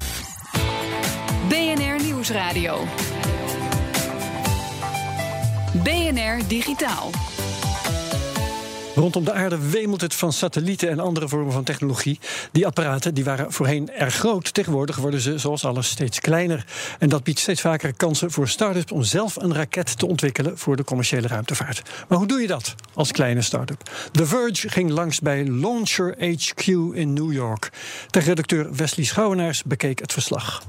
BNR 1.49 2.03
Nieuwsradio. 2.03 2.87
BNR 5.73 6.49
Digitaal. 6.49 7.11
Rondom 8.95 9.25
de 9.25 9.33
aarde 9.33 9.71
wemelt 9.71 10.01
het 10.01 10.15
van 10.15 10.33
satellieten 10.33 10.91
en 10.91 11.01
andere 11.01 11.29
vormen 11.29 11.53
van 11.53 11.65
technologie. 11.65 12.19
Die 12.53 12.67
apparaten 12.67 13.15
die 13.15 13.25
waren 13.25 13.53
voorheen 13.53 13.91
erg 13.91 14.15
groot. 14.15 14.55
Tegenwoordig 14.55 14.97
worden 14.97 15.21
ze, 15.21 15.39
zoals 15.39 15.65
alles, 15.65 15.89
steeds 15.89 16.21
kleiner. 16.21 16.65
En 16.99 17.09
dat 17.09 17.25
biedt 17.25 17.39
steeds 17.39 17.61
vaker 17.61 17.95
kansen 17.95 18.31
voor 18.31 18.49
start-ups 18.49 18.93
om 18.93 19.03
zelf 19.03 19.37
een 19.37 19.55
raket 19.55 19.99
te 19.99 20.07
ontwikkelen 20.07 20.59
voor 20.59 20.77
de 20.77 20.85
commerciële 20.85 21.29
ruimtevaart. 21.29 21.83
Maar 22.09 22.19
hoe 22.19 22.27
doe 22.27 22.41
je 22.41 22.47
dat 22.47 22.75
als 22.95 23.13
kleine 23.13 23.43
start-up? 23.43 23.91
The 24.13 24.27
Verge 24.27 24.69
ging 24.69 24.91
langs 24.91 25.21
bij 25.21 25.45
Launcher 25.45 26.15
HQ 26.19 26.67
in 26.93 27.13
New 27.13 27.33
York. 27.33 27.71
De 28.11 28.21
redacteur 28.21 28.75
Wesley 28.75 29.07
Schouwenaars 29.07 29.63
bekeek 29.63 29.99
het 29.99 30.13
verslag. 30.13 30.63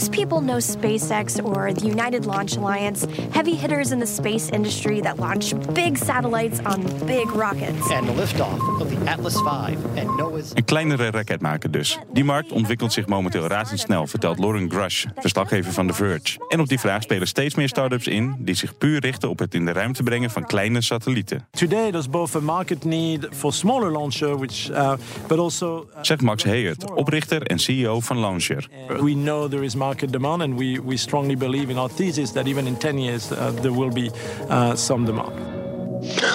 Most 0.00 0.12
people 0.12 0.40
know 0.40 0.60
SpaceX 0.60 1.38
or 1.44 1.74
the 1.74 1.86
United 1.86 2.24
Launch 2.24 2.56
Alliance, 2.56 3.06
heavy 3.32 3.54
hitters 3.54 3.90
in 3.90 3.98
the 3.98 4.06
space 4.06 4.48
industry 4.48 5.00
that 5.00 5.18
launch 5.18 5.52
big 5.74 5.98
satellites 5.98 6.58
on 6.64 7.06
big 7.06 7.30
rockets. 7.34 7.90
And 7.90 8.08
the 8.08 8.14
liftoff 8.14 8.80
of 8.80 8.88
the 8.88 9.10
Atlas 9.10 9.34
V 9.34 9.76
and 10.00 10.16
Noah's. 10.16 10.52
Een 10.54 10.64
kleinere 10.64 11.10
raketmaker 11.10 11.70
dus. 11.70 11.98
Die 12.12 12.24
markt 12.24 12.52
ontwikkelt 12.52 12.92
zich 12.92 13.06
momenteel 13.06 13.46
razendsnel, 13.46 14.06
vertelt 14.06 14.38
Lauren 14.38 14.70
Grush, 14.70 15.04
verslaggever 15.16 15.72
van 15.72 15.86
The 15.86 15.92
Verge. 15.94 16.46
En 16.48 16.60
op 16.60 16.68
die 16.68 16.80
vraag 16.80 17.02
spelen 17.02 17.28
steeds 17.28 17.54
meer 17.54 17.68
start-ups 17.68 18.06
in 18.06 18.36
die 18.38 18.54
zich 18.54 18.78
puur 18.78 19.00
richten 19.00 19.28
op 19.28 19.38
het 19.38 19.54
in 19.54 19.64
de 19.64 19.72
ruimte 19.72 20.02
brengen 20.02 20.30
van 20.30 20.46
kleine 20.46 20.80
satellieten. 20.80 21.46
Today 21.50 21.90
there's 21.90 22.08
both 22.08 22.36
a 22.36 22.40
market 22.40 22.84
need 22.84 23.28
for 23.30 23.52
smaller 23.52 23.92
launcher, 23.92 24.38
which, 24.38 24.70
uh, 24.70 24.92
but 25.26 25.38
also. 25.38 25.88
Uh, 25.90 25.98
Zegt 26.02 26.22
Max 26.22 26.42
Heyert, 26.42 26.90
oprichter 26.90 27.42
en 27.42 27.58
CEO 27.58 28.00
van 28.00 28.18
Launcher. 28.18 28.68
We 28.88 29.12
know 29.12 29.50
there 29.50 29.64
is 29.64 29.74
market 29.74 29.88
demand, 29.98 30.42
and 30.42 30.58
we, 30.58 30.80
we 30.84 30.96
strongly 30.96 31.36
believe 31.36 31.70
in 31.70 31.78
our 31.78 31.90
thesis 31.94 32.32
that 32.32 32.46
even 32.46 32.66
in 32.66 32.76
10 32.76 32.98
years 32.98 33.30
uh, 33.30 33.50
there 33.60 33.72
will 33.72 33.92
be 33.92 34.10
uh, 34.48 34.74
some 34.74 35.04
demand. 35.04 35.32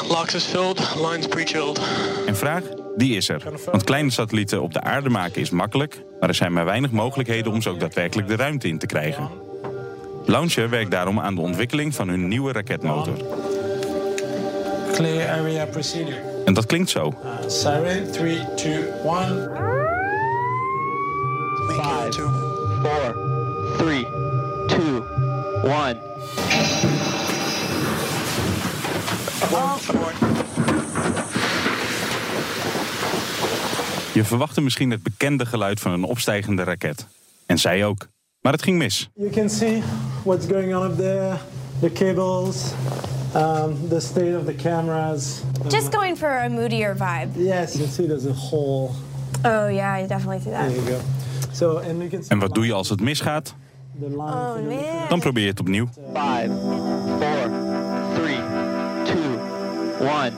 Locks 0.10 0.34
is 0.34 0.44
filled, 0.44 0.96
lines 0.96 1.28
pre-chilled. 1.28 1.80
En 2.26 2.36
vraag? 2.36 2.64
Die 2.96 3.16
is 3.16 3.30
er. 3.30 3.44
Want 3.72 3.84
kleine 3.84 4.10
satellieten 4.10 4.62
op 4.62 4.74
de 4.74 4.82
aarde 4.82 5.10
maken 5.10 5.42
is 5.42 5.50
makkelijk, 5.50 6.04
maar 6.20 6.30
er 6.30 6.36
zijn 6.36 6.54
maar 6.54 6.66
weinig 6.66 6.92
mogelijkheden 6.92 7.52
om 7.52 7.62
ze 7.62 7.70
ook 7.70 7.80
daadwerkelijk 7.80 8.28
de 8.28 8.36
ruimte 8.36 8.68
in 8.68 8.78
te 8.78 8.86
krijgen. 8.86 9.30
Launcher 10.26 10.70
werkt 10.70 10.92
daarom 10.92 11.20
aan 11.20 11.36
de 11.36 11.42
ontwikkeling 11.42 11.96
van 11.96 12.08
hun 12.08 12.28
nieuwe 12.28 12.52
raketmotor. 12.52 13.18
Clear 14.94 15.40
area 15.40 15.66
procedure. 15.66 16.34
En 16.46 16.54
dat 16.54 16.66
klinkt 16.66 16.90
zo. 16.90 17.14
Uh, 17.24 17.50
siren, 17.50 18.12
3, 18.12 18.40
2, 18.56 18.74
1. 18.74 19.66
5, 21.68 22.16
4, 22.16 23.35
3, 23.78 24.08
2, 24.68 25.02
1. 25.64 25.98
Je 34.14 34.24
verwachtte 34.24 34.62
misschien 34.62 34.92
het 34.92 35.04
bekende 35.04 35.46
geluid 35.46 35.80
van 35.80 35.92
een 35.92 36.04
opstijgende 36.04 36.64
raket. 36.64 37.08
En 37.46 37.58
zij 37.58 37.86
ook. 37.86 38.08
Maar 38.42 38.54
het 38.54 38.64
ging 38.64 38.78
mis. 38.78 39.10
You 39.14 39.30
can 39.30 39.50
see 39.50 39.84
what's 40.24 40.46
going 40.46 40.76
on 40.76 40.84
up 40.84 40.98
there. 40.98 41.38
The 41.80 41.92
cables, 41.92 42.72
um, 43.36 43.90
the 43.90 44.00
state 44.00 44.38
of 44.40 44.46
the 44.46 44.56
cameras. 44.56 45.42
Just 45.68 45.96
going 45.96 46.18
for 46.18 46.30
a 46.30 46.50
moodier 46.50 46.96
vibe. 46.98 47.44
Yes, 47.44 47.74
you 47.74 47.84
can 47.84 47.94
see 47.94 48.08
there's 48.08 48.26
a 48.26 48.34
hole. 48.34 48.90
Oh 49.44 49.74
yeah, 49.74 50.04
I 50.04 50.08
definitely 50.08 50.40
see 50.40 50.52
that. 50.52 50.70
There 50.70 50.76
you 50.76 50.90
go. 50.90 51.00
So, 51.52 51.78
and 51.78 51.98
you 51.98 52.10
can 52.10 52.22
see 52.22 52.30
En 52.30 52.40
wat 52.40 52.54
doe 52.54 52.66
je 52.66 52.74
als 52.74 52.90
het 52.90 53.02
misgaat? 53.02 53.56
Line 54.00 54.22
Oh 54.22 54.68
man. 54.68 55.08
Dan 55.10 55.20
probeer 55.20 55.44
je 55.44 55.50
het 55.50 55.60
opnieuw. 55.60 55.88
5, 56.14 56.52
4, 57.20 57.52
3, 58.14 58.38
2, 59.04 60.08
1. 60.08 60.34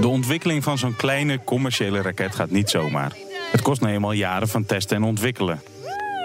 De 0.00 0.08
ontwikkeling 0.08 0.62
van 0.64 0.78
zo'n 0.78 0.96
kleine 0.96 1.44
commerciële 1.44 2.02
raket 2.02 2.34
gaat 2.34 2.50
niet 2.50 2.70
zomaar. 2.70 3.16
Het 3.52 3.62
kost 3.62 3.80
nou 3.80 3.92
eenmaal 3.92 4.12
jaren 4.12 4.48
van 4.48 4.64
testen 4.64 4.96
en 4.96 5.02
ontwikkelen. 5.02 5.60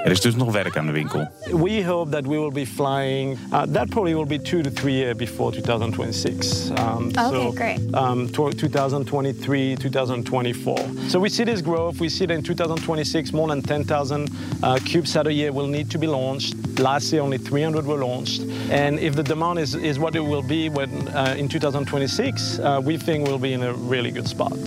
Er 0.04 0.12
is 0.12 0.22
dus 0.22 0.36
nog 0.36 0.52
werk 0.52 0.78
aan 0.78 0.86
de 0.86 0.92
winkel. 0.92 1.28
We 1.52 1.86
hope 1.86 2.12
that 2.12 2.26
we 2.26 2.38
will 2.38 2.52
be 2.52 2.66
flying. 2.66 3.38
Uh, 3.52 3.62
that 3.72 3.90
probably 3.90 4.14
will 4.14 4.26
be 4.26 4.42
two 4.42 4.62
to 4.62 4.70
three 4.70 4.94
years 4.94 5.16
before 5.16 5.52
2026. 5.52 6.70
Um, 6.70 7.12
Okay, 7.18 7.30
so, 7.30 7.52
great. 7.52 7.80
Um, 7.94 8.30
2023, 8.32 9.76
2024. 9.76 10.78
So 11.08 11.20
we 11.20 11.30
see 11.30 11.46
this 11.46 11.62
growth. 11.62 12.00
We 12.00 12.10
see 12.10 12.26
that 12.26 12.36
in 12.36 12.44
2026, 12.44 13.32
more 13.32 13.48
than 13.48 13.62
10,000 13.62 14.30
uh, 14.64 14.76
CubeSat 14.84 15.26
a 15.28 15.32
year 15.32 15.52
will 15.54 15.68
need 15.68 15.90
to 15.92 15.98
be 15.98 16.08
launched. 16.08 16.56
Last 16.80 17.12
year, 17.14 17.22
only 17.22 17.38
300 17.38 17.86
were 17.86 17.98
launched. 18.06 18.42
And 18.72 19.00
if 19.00 19.14
the 19.16 19.24
demand 19.24 19.60
is, 19.60 19.74
is 19.76 19.98
what 20.00 20.16
it 20.16 20.24
will 20.24 20.44
be 20.44 20.70
when, 20.70 20.90
uh, 21.10 21.36
in 21.38 21.48
2026, 21.48 22.60
uh, 22.60 22.82
we 22.84 22.98
think 22.98 23.28
we'll 23.28 23.40
be 23.40 23.54
in 23.54 23.64
a 23.64 23.74
really 23.90 24.12
good 24.12 24.28
spot. 24.28 24.58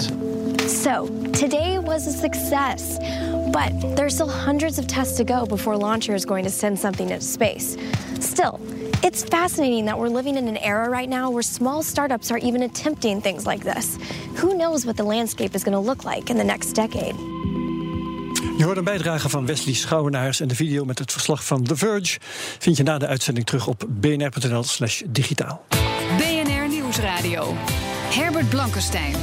So, 0.66 1.07
today 1.33 1.78
was 1.78 2.07
a 2.07 2.12
success, 2.12 2.99
but 3.52 3.72
there's 3.96 4.14
still 4.14 4.28
hundreds 4.28 4.78
of 4.78 4.86
tests 4.86 5.16
to 5.16 5.24
go 5.24 5.46
before 5.46 5.76
launcher 5.76 6.14
is 6.14 6.24
going 6.24 6.44
to 6.44 6.50
send 6.50 6.78
something 6.78 7.10
into 7.10 7.24
space. 7.24 7.76
Still, 8.20 8.60
it's 9.02 9.24
fascinating 9.24 9.84
that 9.86 9.98
we're 9.98 10.08
living 10.08 10.36
in 10.36 10.48
an 10.48 10.56
era 10.56 10.88
right 10.88 11.08
now 11.08 11.30
where 11.30 11.42
small 11.42 11.82
startups 11.82 12.30
are 12.30 12.38
even 12.38 12.62
attempting 12.62 13.20
things 13.20 13.46
like 13.46 13.64
this. 13.64 13.98
Who 14.36 14.56
knows 14.56 14.84
what 14.84 14.96
the 14.96 15.04
landscape 15.04 15.54
is 15.54 15.64
going 15.64 15.74
to 15.74 15.90
look 15.90 16.04
like 16.04 16.30
in 16.30 16.36
the 16.36 16.44
next 16.44 16.72
decade? 16.74 17.14
Je 18.56 18.64
hoort 18.64 18.76
een 18.76 18.84
bijdrage 18.84 19.28
van 19.28 19.46
Wesley 19.46 19.74
Schouwenaars 19.74 20.40
en 20.40 20.48
de 20.48 20.54
video 20.54 20.84
met 20.84 20.98
het 20.98 21.12
verslag 21.12 21.44
van 21.44 21.62
The 21.62 21.76
Verge 21.76 22.18
vind 22.58 22.76
je 22.76 22.82
na 22.82 22.98
de 22.98 23.06
uitzending 23.06 23.46
terug 23.46 23.66
op 23.66 23.84
bnr.nl/slash 23.88 25.02
digitaal. 25.06 25.64
BNR 26.16 26.68
Nieuwsradio. 26.68 27.54
Herbert 28.10 28.48
Blankenstein. 28.48 29.14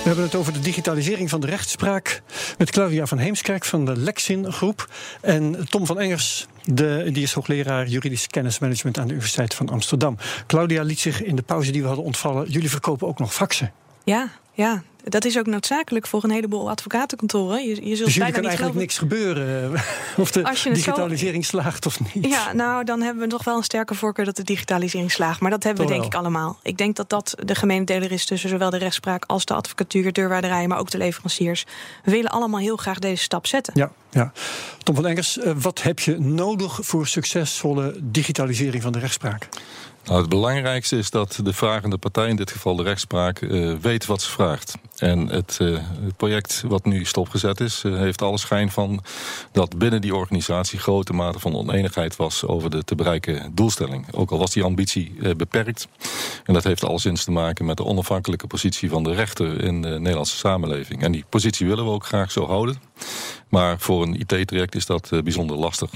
We 0.00 0.06
hebben 0.06 0.24
het 0.24 0.34
over 0.34 0.52
de 0.52 0.60
digitalisering 0.60 1.30
van 1.30 1.40
de 1.40 1.46
rechtspraak 1.46 2.22
met 2.58 2.70
Claudia 2.70 3.06
van 3.06 3.18
Heemskerk 3.18 3.64
van 3.64 3.84
de 3.84 3.96
Lexin 3.96 4.52
Groep 4.52 4.88
en 5.20 5.68
Tom 5.68 5.86
van 5.86 5.98
Engers, 6.00 6.46
de, 6.64 7.08
die 7.12 7.22
is 7.22 7.32
hoogleraar 7.32 7.86
juridisch 7.86 8.26
kennismanagement 8.26 8.98
aan 8.98 9.06
de 9.06 9.12
Universiteit 9.12 9.54
van 9.54 9.68
Amsterdam. 9.68 10.16
Claudia 10.46 10.82
liet 10.82 10.98
zich 10.98 11.22
in 11.22 11.36
de 11.36 11.42
pauze 11.42 11.70
die 11.70 11.80
we 11.80 11.86
hadden 11.86 12.04
ontvallen. 12.04 12.50
Jullie 12.50 12.70
verkopen 12.70 13.08
ook 13.08 13.18
nog 13.18 13.34
faxen. 13.34 13.72
Ja, 14.04 14.30
ja, 14.52 14.82
dat 15.04 15.24
is 15.24 15.38
ook 15.38 15.46
noodzakelijk 15.46 16.06
voor 16.06 16.24
een 16.24 16.30
heleboel 16.30 16.70
advocatenkantoren. 16.70 17.62
Je, 17.62 17.68
je 17.68 17.74
zult 17.74 17.88
Dus 17.88 18.14
jullie 18.14 18.18
bijna 18.18 18.30
kan 18.32 18.40
niet 18.40 18.48
eigenlijk 18.48 18.58
geloven- 18.58 18.80
niks 18.80 18.98
gebeuren 18.98 19.74
eh, 19.74 20.18
of 20.22 20.30
de 20.30 20.50
zo- 20.54 20.72
digitalisering 20.72 21.44
slaagt 21.44 21.86
of 21.86 22.14
niet. 22.14 22.26
Ja, 22.26 22.52
nou, 22.52 22.84
dan 22.84 23.00
hebben 23.02 23.22
we 23.22 23.28
toch 23.28 23.44
wel 23.44 23.56
een 23.56 23.62
sterke 23.62 23.94
voorkeur 23.94 24.24
dat 24.24 24.36
de 24.36 24.42
digitalisering 24.44 25.12
slaagt. 25.12 25.40
Maar 25.40 25.50
dat 25.50 25.62
hebben 25.62 25.86
we 25.86 25.92
denk 25.92 26.04
ik 26.04 26.14
allemaal. 26.14 26.58
Ik 26.62 26.76
denk 26.78 26.96
dat 26.96 27.08
dat 27.10 27.34
de 27.44 27.54
gemene 27.54 27.84
deler 27.84 28.12
is 28.12 28.24
tussen 28.24 28.48
zowel 28.48 28.70
de 28.70 28.76
rechtspraak 28.78 29.24
als 29.26 29.44
de 29.44 29.54
advocatuur, 29.54 30.12
deurwaarderijen, 30.12 30.68
maar 30.68 30.78
ook 30.78 30.90
de 30.90 30.98
leveranciers. 30.98 31.64
We 32.04 32.10
willen 32.10 32.30
allemaal 32.30 32.60
heel 32.60 32.76
graag 32.76 32.98
deze 32.98 33.22
stap 33.22 33.46
zetten. 33.46 33.72
Ja, 33.76 33.90
ja. 34.10 34.32
Tom 34.82 34.94
van 34.94 35.06
Engers, 35.06 35.38
eh, 35.38 35.52
wat 35.56 35.82
heb 35.82 35.98
je 35.98 36.18
nodig 36.18 36.78
voor 36.82 37.06
succesvolle 37.06 37.94
digitalisering 38.02 38.82
van 38.82 38.92
de 38.92 38.98
rechtspraak? 38.98 39.48
Nou, 40.04 40.20
het 40.20 40.30
belangrijkste 40.30 40.98
is 40.98 41.10
dat 41.10 41.40
de 41.42 41.52
vragende 41.52 41.98
partij, 41.98 42.28
in 42.28 42.36
dit 42.36 42.50
geval 42.50 42.76
de 42.76 42.82
rechtspraak, 42.82 43.40
eh, 43.40 43.72
weet 43.80 44.06
wat 44.06 44.22
ze 44.22 44.30
vraagt. 44.30 44.74
En 44.96 45.26
het, 45.26 45.58
eh, 45.60 45.78
project 46.16 46.62
wat 46.66 46.84
nu 46.84 47.04
stopgezet 47.04 47.60
is, 47.60 47.82
eh, 47.84 47.96
heeft 47.96 48.22
alle 48.22 48.38
schijn 48.38 48.70
van 48.70 49.04
dat 49.52 49.78
binnen 49.78 50.00
die 50.00 50.14
organisatie 50.14 50.78
grote 50.78 51.12
mate 51.12 51.38
van 51.38 51.54
oneenigheid 51.54 52.16
was 52.16 52.44
over 52.46 52.70
de 52.70 52.84
te 52.84 52.94
bereiken 52.94 53.54
doelstelling. 53.54 54.06
Ook 54.12 54.30
al 54.30 54.38
was 54.38 54.52
die 54.52 54.62
ambitie 54.62 55.34
beperkt. 55.36 55.88
En 56.44 56.54
dat 56.54 56.64
heeft 56.64 56.84
alleszins 56.84 57.24
te 57.24 57.30
maken 57.30 57.64
met 57.64 57.76
de 57.76 57.84
onafhankelijke 57.84 58.46
positie 58.46 58.90
van 58.90 59.02
de 59.02 59.14
rechter 59.14 59.62
in 59.62 59.82
de 59.82 59.98
Nederlandse 59.98 60.36
samenleving. 60.36 61.02
En 61.02 61.12
die 61.12 61.24
positie 61.28 61.66
willen 61.66 61.84
we 61.84 61.90
ook 61.90 62.06
graag 62.06 62.32
zo 62.32 62.46
houden. 62.46 62.76
Maar 63.48 63.78
voor 63.78 64.02
een 64.02 64.20
IT-traject 64.20 64.74
is 64.74 64.86
dat 64.86 65.10
bijzonder 65.24 65.56
lastig. 65.56 65.90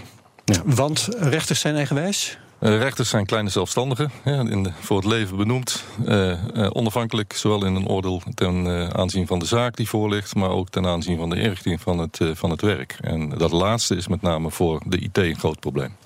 Ja, 0.45 0.63
want 0.65 1.09
rechters 1.19 1.61
zijn 1.61 1.77
eigenwijs? 1.77 2.39
Uh, 2.61 2.79
rechters 2.79 3.09
zijn 3.09 3.27
kleine 3.27 3.51
zelfstandigen, 3.51 4.11
in 4.25 4.73
voor 4.81 4.97
het 4.97 5.07
leven 5.07 5.37
benoemd. 5.37 5.85
Uh, 6.05 6.31
uh, 6.55 6.71
onafhankelijk, 6.73 7.33
zowel 7.33 7.65
in 7.65 7.75
een 7.75 7.89
oordeel 7.89 8.23
ten 8.35 8.93
aanzien 8.97 9.27
van 9.27 9.39
de 9.39 9.45
zaak 9.45 9.77
die 9.77 9.89
voor 9.89 10.09
ligt... 10.09 10.35
maar 10.35 10.51
ook 10.51 10.69
ten 10.69 10.87
aanzien 10.87 11.19
van 11.19 11.31
de 11.31 11.37
inrichting 11.37 11.81
van 11.81 11.99
het, 11.99 12.21
van 12.33 12.51
het 12.51 12.61
werk. 12.61 12.97
En 13.01 13.29
dat 13.29 13.53
laatste 13.53 13.97
is 13.97 14.09
met 14.09 14.23
name 14.23 14.51
voor 14.51 14.83
de 14.87 14.99
IT 14.99 15.19
een 15.19 15.39
groot 15.39 15.61
probleem. 15.61 15.97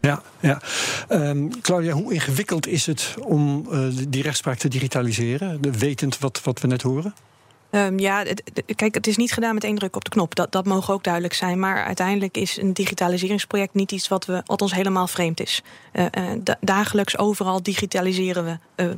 Ja, 0.00 0.22
ja. 0.40 0.60
Um, 1.08 1.60
Claudia, 1.60 1.92
hoe 1.92 2.12
ingewikkeld 2.12 2.66
is 2.66 2.86
het 2.86 3.14
om 3.22 3.68
die 4.08 4.22
rechtspraak 4.22 4.58
te 4.58 4.68
digitaliseren? 4.68 5.78
Wetend 5.78 6.18
wat, 6.18 6.40
wat 6.42 6.60
we 6.60 6.66
net 6.66 6.82
horen? 6.82 7.14
Um, 7.76 7.98
ja, 7.98 8.24
kijk, 8.76 8.94
het 8.94 9.06
is 9.06 9.16
niet 9.16 9.32
gedaan 9.32 9.54
met 9.54 9.64
één 9.64 9.74
druk 9.74 9.96
op 9.96 10.04
de 10.04 10.10
knop. 10.10 10.34
Dat, 10.34 10.52
dat 10.52 10.64
mogen 10.64 10.94
ook 10.94 11.04
duidelijk 11.04 11.34
zijn. 11.34 11.58
Maar 11.58 11.84
uiteindelijk 11.84 12.36
is 12.36 12.56
een 12.56 12.72
digitaliseringsproject 12.72 13.74
niet 13.74 13.92
iets 13.92 14.08
wat, 14.08 14.24
we, 14.24 14.42
wat 14.46 14.62
ons 14.62 14.74
helemaal 14.74 15.06
vreemd 15.06 15.40
is. 15.40 15.62
Uh, 15.92 16.04
uh, 16.18 16.30
dagelijks 16.60 17.18
overal 17.18 17.62
digitaliseren 17.62 18.44
we 18.44 18.84
uh, 18.84 18.90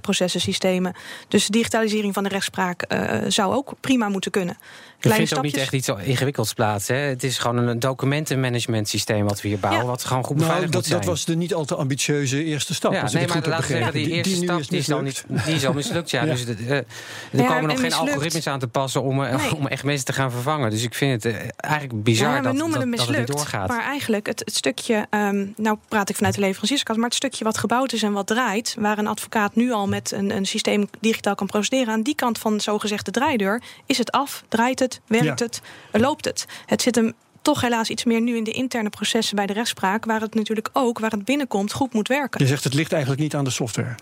processen, 0.00 0.40
systemen. 0.40 0.94
Dus 1.28 1.46
de 1.46 1.52
digitalisering 1.52 2.14
van 2.14 2.22
de 2.22 2.28
rechtspraak 2.28 2.84
uh, 2.88 3.18
zou 3.28 3.54
ook 3.54 3.72
prima 3.80 4.08
moeten 4.08 4.30
kunnen. 4.30 4.56
Je 5.00 5.14
vindt 5.14 5.36
ook 5.36 5.42
niet 5.42 5.56
echt 5.56 5.72
iets 5.72 5.88
ingewikkelds 5.88 6.52
plaats. 6.52 6.88
Hè? 6.88 6.94
Het 6.94 7.24
is 7.24 7.38
gewoon 7.38 7.56
een 7.56 7.78
documentenmanagement 7.78 8.88
systeem 8.88 9.24
wat 9.24 9.40
we 9.40 9.48
hier 9.48 9.58
bouwen, 9.58 9.86
wat 9.86 10.04
gewoon 10.04 10.24
goed 10.24 10.36
beveiligd 10.36 10.72
nou, 10.72 10.82
dat, 10.82 10.92
moet 10.92 11.00
Dat 11.00 11.10
was 11.10 11.24
de 11.24 11.36
niet 11.36 11.54
al 11.54 11.64
te 11.64 11.74
ambitieuze 11.74 12.44
eerste 12.44 12.74
stap. 12.74 12.92
Ja, 12.92 13.08
nee, 13.12 13.26
maar 13.26 13.48
laten 13.48 13.68
we 13.68 13.76
zeggen, 13.76 13.92
die 13.92 14.10
eerste 14.10 14.34
die, 14.34 14.42
stap 14.42 14.68
die 14.68 14.78
is, 14.78 14.90
al 14.90 15.00
niet, 15.00 15.24
die 15.28 15.54
is 15.54 15.66
al 15.66 15.72
mislukt. 15.72 16.10
Ja. 16.10 16.24
ja. 16.24 16.32
Dus 16.32 16.44
de, 16.44 16.56
uh, 16.58 16.70
er 16.70 16.84
ja, 17.30 17.46
komen 17.46 17.62
nog 17.62 17.72
geen 17.72 17.82
mislukt. 17.82 18.10
algoritmes 18.10 18.46
aan 18.46 18.58
te 18.58 18.68
passen 18.68 19.02
om, 19.02 19.22
uh, 19.22 19.36
nee. 19.36 19.56
om 19.56 19.66
echt 19.66 19.84
mensen 19.84 20.04
te 20.04 20.12
gaan 20.12 20.30
vervangen. 20.30 20.70
Dus 20.70 20.82
ik 20.82 20.94
vind 20.94 21.22
het 21.22 21.34
uh, 21.34 21.40
eigenlijk 21.56 22.02
bizar 22.02 22.28
ja, 22.28 22.40
dat, 22.40 22.56
dat, 22.56 22.72
dat, 22.72 22.86
mislukt, 22.86 23.18
het 23.18 23.28
niet 23.28 23.36
doorgaat. 23.36 23.68
Maar 23.68 23.82
eigenlijk 23.82 24.26
het, 24.26 24.38
het 24.38 24.54
stukje, 24.54 25.06
um, 25.10 25.54
nou 25.56 25.76
praat 25.88 26.08
ik 26.08 26.16
vanuit 26.16 26.34
de 26.34 26.40
leverancierskant, 26.40 26.98
maar 26.98 27.08
het 27.08 27.16
stukje 27.16 27.44
wat 27.44 27.58
gebouwd 27.58 27.92
is 27.92 28.02
en 28.02 28.12
wat 28.12 28.26
draait, 28.26 28.76
waar 28.78 28.98
een 28.98 29.06
advocaat 29.06 29.41
nu 29.54 29.72
al 29.72 29.88
met 29.88 30.12
een, 30.12 30.36
een 30.36 30.46
systeem 30.46 30.88
digitaal 31.00 31.34
kan 31.34 31.46
procederen, 31.46 31.92
aan 31.92 32.02
die 32.02 32.14
kant 32.14 32.38
van 32.38 32.60
zogezegd 32.60 33.04
de 33.04 33.10
draaideur, 33.10 33.62
is 33.86 33.98
het 33.98 34.10
af, 34.10 34.44
draait 34.48 34.78
het, 34.78 35.00
werkt 35.06 35.40
het 35.40 35.60
loopt 35.92 36.24
het. 36.24 36.46
Het 36.66 36.82
zit 36.82 36.94
hem 36.94 37.12
toch 37.42 37.60
helaas 37.60 37.90
iets 37.90 38.04
meer 38.04 38.20
nu 38.20 38.36
in 38.36 38.44
de 38.44 38.52
interne 38.52 38.90
processen 38.90 39.36
bij 39.36 39.46
de 39.46 39.52
rechtspraak, 39.52 40.04
waar 40.04 40.20
het 40.20 40.34
natuurlijk 40.34 40.68
ook, 40.72 40.98
waar 40.98 41.10
het 41.10 41.24
binnenkomt, 41.24 41.72
goed 41.72 41.92
moet 41.92 42.08
werken. 42.08 42.40
Je 42.40 42.46
zegt 42.46 42.64
het 42.64 42.74
ligt 42.74 42.92
eigenlijk 42.92 43.22
niet 43.22 43.34
aan 43.34 43.44
de 43.44 43.50
software. 43.50 43.94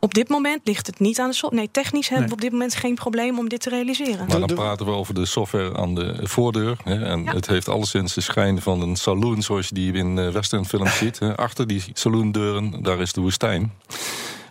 Op 0.00 0.14
dit 0.14 0.28
moment 0.28 0.60
ligt 0.64 0.86
het 0.86 0.98
niet 0.98 1.20
aan 1.20 1.28
de 1.28 1.34
software. 1.34 1.62
Nee, 1.62 1.70
technisch 1.70 2.08
hebben 2.08 2.28
we 2.28 2.34
op 2.34 2.40
dit 2.40 2.52
moment 2.52 2.74
geen 2.74 2.94
probleem 2.94 3.38
om 3.38 3.48
dit 3.48 3.60
te 3.60 3.68
realiseren. 3.68 4.26
Maar 4.28 4.38
dan 4.38 4.54
praten 4.54 4.86
we 4.86 4.92
over 4.92 5.14
de 5.14 5.26
software 5.26 5.76
aan 5.76 5.94
de 5.94 6.16
voordeur. 6.22 6.76
Hè, 6.84 7.04
en 7.04 7.26
het 7.26 7.46
heeft 7.46 7.68
alleszins 7.68 8.14
de 8.14 8.20
schijn 8.20 8.62
van 8.62 8.82
een 8.82 8.96
saloon, 8.96 9.42
zoals 9.42 9.68
je 9.68 9.74
die 9.74 9.92
in 9.92 10.18
eh, 10.18 10.28
westernfilms 10.28 10.98
ziet. 11.02 11.18
Hè. 11.18 11.36
Achter 11.36 11.66
die 11.66 11.82
saloondeuren, 11.92 12.82
daar 12.82 13.00
is 13.00 13.12
de 13.12 13.20
woestijn. 13.20 13.72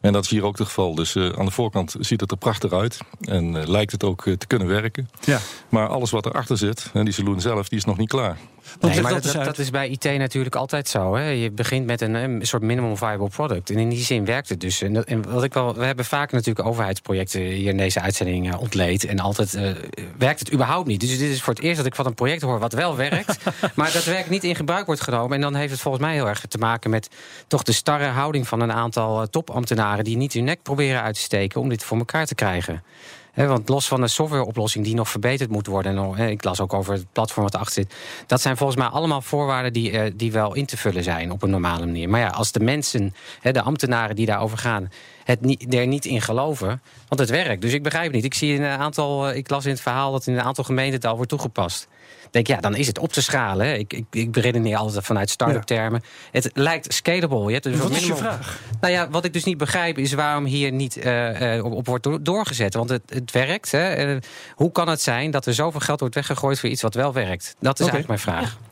En 0.07 0.13
dat 0.13 0.23
is 0.23 0.29
hier 0.29 0.45
ook 0.45 0.57
het 0.57 0.67
geval. 0.67 0.95
Dus 0.95 1.15
uh, 1.15 1.29
aan 1.29 1.45
de 1.45 1.51
voorkant 1.51 1.95
ziet 1.99 2.21
het 2.21 2.31
er 2.31 2.37
prachtig 2.37 2.71
uit. 2.71 2.99
En 3.19 3.53
uh, 3.53 3.67
lijkt 3.67 3.91
het 3.91 4.03
ook 4.03 4.25
uh, 4.25 4.35
te 4.35 4.47
kunnen 4.47 4.67
werken. 4.67 5.09
Ja. 5.25 5.39
Maar 5.69 5.87
alles 5.87 6.11
wat 6.11 6.25
erachter 6.25 6.57
zit, 6.57 6.89
en 6.93 7.05
die 7.05 7.13
saloon 7.13 7.41
zelf, 7.41 7.69
die 7.69 7.77
is 7.77 7.85
nog 7.85 7.97
niet 7.97 8.09
klaar. 8.09 8.37
Nee, 8.79 9.01
maar 9.01 9.21
dat, 9.21 9.33
dat, 9.33 9.57
is 9.57 9.69
bij 9.69 9.89
IT 9.89 10.03
natuurlijk 10.03 10.55
altijd 10.55 10.88
zo. 10.88 11.15
Hè? 11.15 11.29
Je 11.29 11.51
begint 11.51 11.86
met 11.86 12.01
een, 12.01 12.13
een, 12.13 12.45
soort 12.45 12.62
minimum 12.62 12.97
viable 12.97 13.29
product. 13.29 13.69
En 13.69 13.77
in 13.77 13.89
die 13.89 14.03
zin 14.03 14.25
werkt 14.25 14.50
het 14.50 14.62
dus. 14.62 14.81
En, 14.81 15.05
en 15.05 15.31
wat 15.31 15.43
ik 15.43 15.53
wel, 15.53 15.75
we 15.75 15.86
hebben 15.86 16.05
vaak 16.05 16.31
natuurlijk 16.31 16.67
overheidsprojecten 16.67 17.41
hier 17.41 17.69
in 17.69 17.77
deze 17.77 18.01
uitzending 18.01 18.47
uh, 18.47 18.62
ontleed. 18.62 19.05
En 19.05 19.19
altijd 19.19 19.53
uh, 19.53 19.71
werkt 20.17 20.39
het 20.39 20.53
überhaupt 20.53 20.88
niet. 20.88 21.00
Dus 21.00 21.17
dit 21.17 21.29
is 21.29 21.41
voor 21.41 21.53
het 21.53 21.63
eerst 21.63 21.77
dat 21.77 21.86
ik 21.86 21.95
van 21.95 22.05
een 22.05 22.13
project 22.13 22.41
hoor 22.41 22.59
wat 22.59 22.74
wel 22.74 22.95
werkt. 22.95 23.38
maar 23.75 23.91
dat 23.91 24.03
werk 24.03 24.29
niet 24.29 24.43
in 24.43 24.55
gebruik 24.55 24.86
wordt 24.86 25.01
genomen. 25.01 25.36
En 25.36 25.41
dan 25.41 25.55
heeft 25.55 25.71
het 25.71 25.81
volgens 25.81 26.03
mij 26.03 26.13
heel 26.13 26.27
erg 26.27 26.45
te 26.47 26.57
maken 26.57 26.89
met 26.89 27.09
toch 27.47 27.63
de 27.63 27.71
starre 27.71 28.05
houding 28.05 28.47
van 28.47 28.62
een 28.62 28.71
aantal 28.71 29.21
uh, 29.21 29.27
topambtenaren. 29.27 30.03
die 30.03 30.17
niet 30.17 30.33
hun 30.33 30.43
nek 30.43 30.62
proberen 30.62 31.01
uit 31.01 31.15
te 31.15 31.21
steken 31.21 31.62
om 31.62 31.69
dit 31.69 31.83
voor 31.83 31.97
elkaar 31.97 32.25
te 32.25 32.36
krijgen 32.36 32.83
want 33.46 33.70
los 33.70 33.88
van 33.88 34.01
de 34.01 34.08
softwareoplossing 34.08 34.86
die 34.86 34.96
nog 34.96 35.10
verbeterd 35.10 35.50
moet 35.50 35.67
worden, 35.67 36.15
en 36.17 36.29
ik 36.29 36.44
las 36.44 36.60
ook 36.60 36.74
over 36.74 36.94
het 36.94 37.06
platform 37.12 37.44
wat 37.44 37.56
achter 37.56 37.74
zit, 37.74 37.94
dat 38.25 38.41
zijn 38.41 38.58
volgens 38.58 38.79
mij 38.79 38.88
allemaal 38.88 39.22
voorwaarden 39.22 39.74
die, 39.74 39.91
uh, 39.91 40.12
die 40.15 40.32
wel 40.32 40.56
in 40.56 40.65
te 40.65 40.77
vullen 40.77 41.03
zijn 41.03 41.32
op 41.32 41.44
een 41.44 41.50
normale 41.50 41.86
manier. 41.86 42.10
Maar 42.10 42.20
ja, 42.20 42.27
als 42.27 42.51
de 42.51 42.60
mensen, 42.60 43.13
de 43.41 43.62
ambtenaren 43.62 44.15
die 44.15 44.25
daarover 44.25 44.58
gaan, 44.58 44.89
het 45.27 45.41
niet, 45.41 45.74
er 45.74 45.88
niet 45.88 46.05
in 46.05 46.22
geloven, 46.22 46.81
want 47.07 47.22
het 47.22 47.29
werkt. 47.29 47.62
Dus 47.62 47.74
ik 47.74 47.84
begrijp 47.84 48.05
het 48.05 48.13
niet. 48.13 48.24
Ik 48.24 48.34
zie 48.34 48.53
in 48.53 48.62
een 48.62 48.79
aantal, 48.79 49.27
eh, 49.27 49.36
ik 49.36 49.50
las 49.50 49.65
in 49.65 49.72
het 49.72 49.81
verhaal 49.81 50.12
dat 50.12 50.27
in 50.27 50.34
een 50.34 50.41
aantal 50.41 50.63
gemeenten 50.63 50.96
het 50.96 51.05
al 51.05 51.15
wordt 51.15 51.29
toegepast 51.29 51.88
denk 52.31 52.48
ja, 52.48 52.60
dan 52.60 52.75
is 52.75 52.88
het 52.88 53.00
op 53.00 53.13
te 53.13 53.22
schalen. 53.22 53.79
Ik, 53.79 53.93
ik, 53.93 54.05
ik 54.12 54.32
beredeneer 54.32 54.78
altijd 54.78 55.06
vanuit 55.06 55.30
start-up 55.30 55.63
termen. 55.63 56.04
Het 56.32 56.49
lijkt 56.54 56.93
scalable. 56.93 57.45
Je 57.45 57.51
hebt 57.51 57.63
dus 57.63 57.78
wat 57.78 57.91
is 57.91 58.08
je 58.08 58.15
vraag? 58.15 58.60
Nou 58.82 58.93
ja, 58.93 59.10
wat 59.10 59.25
ik 59.25 59.34
dus 59.34 59.43
niet 59.43 59.58
begrijp 59.58 59.97
is 59.97 60.13
waarom 60.13 60.45
hier 60.45 60.71
niet 60.71 60.97
uh, 60.97 61.65
op, 61.65 61.71
op, 61.71 61.86
wordt 61.86 62.25
doorgezet. 62.25 62.73
Want 62.73 62.89
het, 62.89 63.01
het 63.06 63.32
werkt. 63.32 63.71
Hè. 63.71 64.15
Uh, 64.15 64.21
hoe 64.56 64.71
kan 64.71 64.88
het 64.88 65.01
zijn 65.01 65.32
dat 65.32 65.45
er 65.45 65.54
zoveel 65.54 65.80
geld 65.80 65.99
wordt 65.99 66.15
weggegooid 66.15 66.60
voor 66.60 66.69
iets 66.69 66.82
wat 66.82 66.93
wel 66.93 67.13
werkt? 67.13 67.56
Dat 67.60 67.80
is 67.80 67.86
okay. 67.86 67.95
eigenlijk 67.95 68.08
mijn 68.08 68.38
vraag. 68.38 68.58
Ja. 68.62 68.66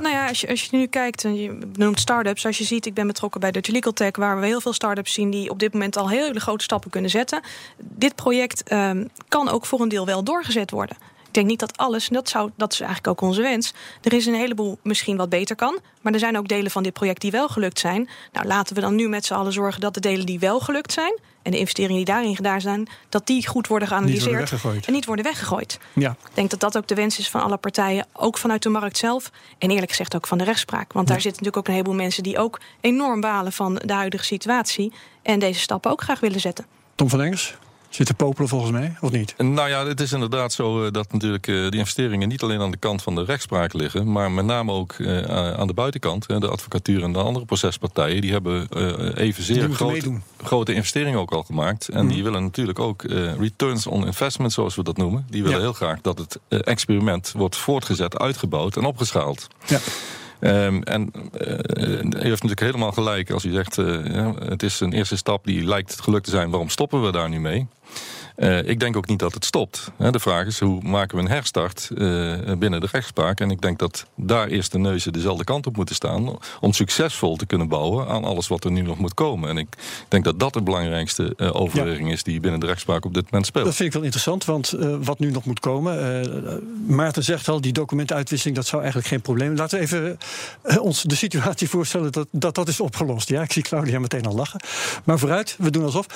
Nou 0.00 0.14
ja, 0.14 0.28
als 0.28 0.40
je, 0.40 0.48
als 0.48 0.64
je 0.64 0.76
nu 0.76 0.86
kijkt, 0.86 1.24
en 1.24 1.36
je 1.36 1.58
noemt 1.72 2.00
start-ups. 2.00 2.46
Als 2.46 2.58
je 2.58 2.64
ziet, 2.64 2.86
ik 2.86 2.94
ben 2.94 3.06
betrokken 3.06 3.40
bij 3.40 3.50
Dutch 3.50 3.70
Legal 3.70 3.92
Tech... 3.92 4.16
waar 4.16 4.40
we 4.40 4.46
heel 4.46 4.60
veel 4.60 4.72
start-ups 4.72 5.12
zien 5.12 5.30
die 5.30 5.50
op 5.50 5.58
dit 5.58 5.72
moment 5.72 5.96
al 5.96 6.08
hele 6.08 6.40
grote 6.40 6.64
stappen 6.64 6.90
kunnen 6.90 7.10
zetten. 7.10 7.40
Dit 7.76 8.14
project 8.14 8.72
um, 8.72 9.08
kan 9.28 9.48
ook 9.48 9.66
voor 9.66 9.80
een 9.80 9.88
deel 9.88 10.06
wel 10.06 10.24
doorgezet 10.24 10.70
worden. 10.70 10.96
Ik 11.28 11.34
denk 11.34 11.46
niet 11.46 11.58
dat 11.60 11.76
alles, 11.76 12.08
en 12.08 12.14
dat, 12.14 12.28
zou, 12.28 12.50
dat 12.56 12.72
is 12.72 12.80
eigenlijk 12.80 13.08
ook 13.08 13.28
onze 13.28 13.42
wens. 13.42 13.72
Er 14.02 14.12
is 14.12 14.26
een 14.26 14.34
heleboel 14.34 14.78
misschien 14.82 15.16
wat 15.16 15.28
beter 15.28 15.56
kan. 15.56 15.78
Maar 16.00 16.12
er 16.12 16.18
zijn 16.18 16.38
ook 16.38 16.48
delen 16.48 16.70
van 16.70 16.82
dit 16.82 16.92
project 16.92 17.20
die 17.20 17.30
wel 17.30 17.48
gelukt 17.48 17.78
zijn. 17.78 18.08
Nou, 18.32 18.46
laten 18.46 18.74
we 18.74 18.80
dan 18.80 18.94
nu 18.94 19.08
met 19.08 19.24
z'n 19.24 19.34
allen 19.34 19.52
zorgen 19.52 19.80
dat 19.80 19.94
de 19.94 20.00
delen 20.00 20.26
die 20.26 20.38
wel 20.38 20.60
gelukt 20.60 20.92
zijn. 20.92 21.18
En 21.42 21.50
de 21.50 21.58
investeringen 21.58 21.96
die 21.96 22.04
daarin 22.14 22.36
gedaan 22.36 22.60
zijn, 22.60 22.88
dat 23.08 23.26
die 23.26 23.46
goed 23.46 23.66
worden 23.66 23.88
geanalyseerd. 23.88 24.50
Niet 24.64 24.86
en 24.86 24.92
niet 24.92 25.04
worden 25.04 25.24
weggegooid. 25.24 25.78
Ja. 25.92 26.10
Ik 26.10 26.34
denk 26.34 26.50
dat 26.50 26.60
dat 26.60 26.76
ook 26.76 26.86
de 26.88 26.94
wens 26.94 27.18
is 27.18 27.28
van 27.30 27.42
alle 27.42 27.56
partijen, 27.56 28.06
ook 28.12 28.38
vanuit 28.38 28.62
de 28.62 28.68
markt 28.68 28.96
zelf. 28.96 29.30
En 29.58 29.70
eerlijk 29.70 29.90
gezegd 29.90 30.14
ook 30.16 30.26
van 30.26 30.38
de 30.38 30.44
rechtspraak. 30.44 30.92
Want 30.92 31.06
daar 31.06 31.16
Ja. 31.16 31.22
zitten 31.22 31.42
natuurlijk 31.42 31.56
ook 31.56 31.66
een 31.66 31.72
heleboel 31.80 32.02
mensen 32.04 32.22
die 32.22 32.38
ook 32.38 32.60
enorm 32.80 33.20
balen 33.20 33.52
van 33.52 33.74
de 33.84 33.92
huidige 33.92 34.24
situatie. 34.24 34.92
En 35.22 35.38
deze 35.38 35.60
stappen 35.60 35.90
ook 35.90 36.02
graag 36.02 36.20
willen 36.20 36.40
zetten. 36.40 36.66
Tom 36.94 37.08
van 37.08 37.20
Engels, 37.22 37.56
zit 37.88 38.06
te 38.06 38.14
popelen 38.14 38.48
volgens 38.48 38.70
mij, 38.70 38.96
of 39.00 39.10
niet? 39.10 39.34
Nou 39.38 39.68
ja, 39.68 39.86
het 39.86 40.00
is 40.00 40.12
inderdaad 40.12 40.52
zo 40.52 40.84
eh, 40.84 40.92
dat 40.92 41.12
natuurlijk 41.12 41.46
eh, 41.46 41.54
die 41.54 41.78
investeringen 41.78 42.28
niet 42.28 42.42
alleen 42.42 42.60
aan 42.60 42.70
de 42.70 42.76
kant 42.76 43.02
van 43.02 43.14
de 43.14 43.24
rechtspraak 43.24 43.72
liggen, 43.72 44.12
maar 44.12 44.30
met 44.30 44.44
name 44.44 44.72
ook 44.72 44.92
eh, 44.92 45.22
aan 45.58 45.66
de 45.66 45.74
buitenkant. 45.74 46.26
De 46.26 46.48
advocatuur 46.48 47.02
en 47.02 47.12
de 47.12 47.18
andere 47.18 47.44
procespartijen, 47.44 48.20
die 48.20 48.32
hebben 48.32 48.66
Die 48.70 49.16
evenzeer 49.18 49.56
moeten 49.68 49.76
grote, 49.76 50.12
grote 50.42 50.74
investeringen 50.74 51.18
ook 51.18 51.30
al 51.32 51.42
gemaakt. 51.42 51.88
En 51.88 52.04
Mhm. 52.04 52.14
die 52.14 52.22
willen 52.22 52.42
natuurlijk 52.42 52.78
ook 52.78 53.02
returns 53.38 53.86
on 53.86 54.06
investment, 54.06 54.52
zoals 54.52 54.74
we 54.76 54.82
dat 54.82 54.96
noemen. 54.96 55.26
Die 55.30 55.42
willen 55.42 55.56
Ja. 55.56 55.62
heel 55.62 55.72
graag 55.72 56.00
dat 56.00 56.18
het 56.18 56.38
experiment 56.64 57.32
wordt 57.36 57.56
voortgezet, 57.56 58.18
uitgebouwd 58.18 58.76
en 58.76 58.84
opgeschaald. 58.84 59.46
Ja. 59.66 59.78
Ehm, 60.40 60.82
en 60.82 61.12
eh, 61.32 61.50
u 61.50 62.28
heeft 62.28 62.42
natuurlijk 62.42 62.60
helemaal 62.60 62.92
gelijk 62.92 63.30
als 63.30 63.44
u 63.44 63.52
zegt... 63.52 63.78
eh, 63.78 64.30
het 64.38 64.62
is 64.62 64.80
een 64.80 64.92
eerste 64.92 65.16
stap 65.16 65.44
die 65.44 65.64
lijkt 65.64 66.00
gelukt 66.00 66.24
te 66.24 66.30
zijn. 66.30 66.50
Waarom 66.50 66.68
stoppen 66.68 67.02
we 67.02 67.12
daar 67.12 67.28
nu 67.28 67.40
mee? 67.40 67.66
Eh, 68.38 68.62
ik 68.64 68.80
denk 68.80 68.96
ook 68.96 69.06
niet 69.06 69.18
dat 69.18 69.34
het 69.34 69.44
stopt. 69.44 69.90
Hè, 69.96 70.10
de 70.10 70.18
vraag 70.18 70.46
is, 70.46 70.60
hoe 70.60 70.82
maken 70.82 71.16
we 71.16 71.22
een 71.22 71.30
herstart 71.30 71.90
eh, 71.90 71.96
binnen 72.58 72.80
de 72.80 72.88
rechtspraak? 72.92 73.40
En 73.40 73.50
ik 73.50 73.60
denk 73.60 73.78
dat 73.78 74.06
daar 74.14 74.46
eerst 74.46 74.72
de 74.72 74.78
neuzen 74.78 75.12
dezelfde 75.12 75.44
kant 75.44 75.66
op 75.66 75.76
moeten 75.76 75.94
staan... 75.94 76.38
om 76.60 76.72
succesvol 76.72 77.36
te 77.36 77.46
kunnen 77.46 77.68
bouwen 77.68 78.08
aan 78.08 78.24
alles 78.24 78.48
wat 78.48 78.64
er 78.64 78.70
nu 78.70 78.80
nog 78.80 78.98
moet 78.98 79.14
komen. 79.14 79.48
En 79.48 79.56
ik 79.56 79.68
denk 80.08 80.24
dat 80.24 80.40
dat 80.40 80.52
de 80.52 80.62
belangrijkste 80.62 81.34
eh, 81.36 81.60
overweging 81.60 82.12
is... 82.12 82.22
die 82.22 82.40
binnen 82.40 82.60
de 82.60 82.66
rechtspraak 82.66 83.04
op 83.04 83.14
dit 83.14 83.24
moment 83.24 83.46
speelt. 83.46 83.64
Dat 83.64 83.74
vind 83.74 83.88
ik 83.88 83.94
wel 83.94 84.04
interessant, 84.04 84.44
want 84.44 84.74
wat 85.00 85.18
nu 85.18 85.30
nog 85.30 85.44
moet 85.44 85.60
komen. 85.60 86.66
Maarten 86.86 87.24
zegt 87.24 87.48
al, 87.48 87.60
die 87.60 87.72
documentenuitwisseling, 87.72 88.56
dat 88.56 88.66
zou 88.66 88.82
eigenlijk 88.82 89.10
geen 89.10 89.20
probleem. 89.20 89.56
Laten 89.56 89.78
we 89.78 89.84
even 89.84 90.18
ons 90.80 91.02
de 91.02 91.16
situatie 91.16 91.68
voorstellen 91.68 92.12
dat, 92.12 92.28
dat 92.30 92.54
dat 92.54 92.68
is 92.68 92.80
opgelost. 92.80 93.28
Ja, 93.28 93.42
ik 93.42 93.52
zie 93.52 93.62
Claudia 93.62 93.98
meteen 93.98 94.26
al 94.26 94.34
lachen. 94.34 94.60
Maar 95.04 95.18
vooruit, 95.18 95.56
we 95.58 95.70
doen 95.70 95.84
alsof. 95.84 96.06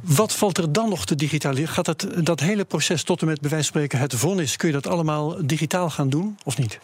Wat 0.00 0.32
valt 0.32 0.58
er 0.58 0.72
dan 0.72 0.88
nog 0.88 1.04
te 1.04 1.14
digitaliseren? 1.14 1.70
Gaat 1.72 1.84
dat, 1.84 2.06
dat 2.16 2.40
hele 2.40 2.64
proces 2.64 3.02
tot 3.02 3.20
en 3.20 3.26
met 3.26 3.40
bij 3.40 3.50
wijze 3.50 3.64
van 3.64 3.74
spreken 3.74 3.98
het 3.98 4.14
vonnis, 4.14 4.56
kun 4.56 4.68
je 4.68 4.74
dat 4.74 4.86
allemaal 4.86 5.46
digitaal 5.46 5.90
gaan 5.90 6.08
doen 6.08 6.38
of 6.44 6.58
niet? 6.58 6.78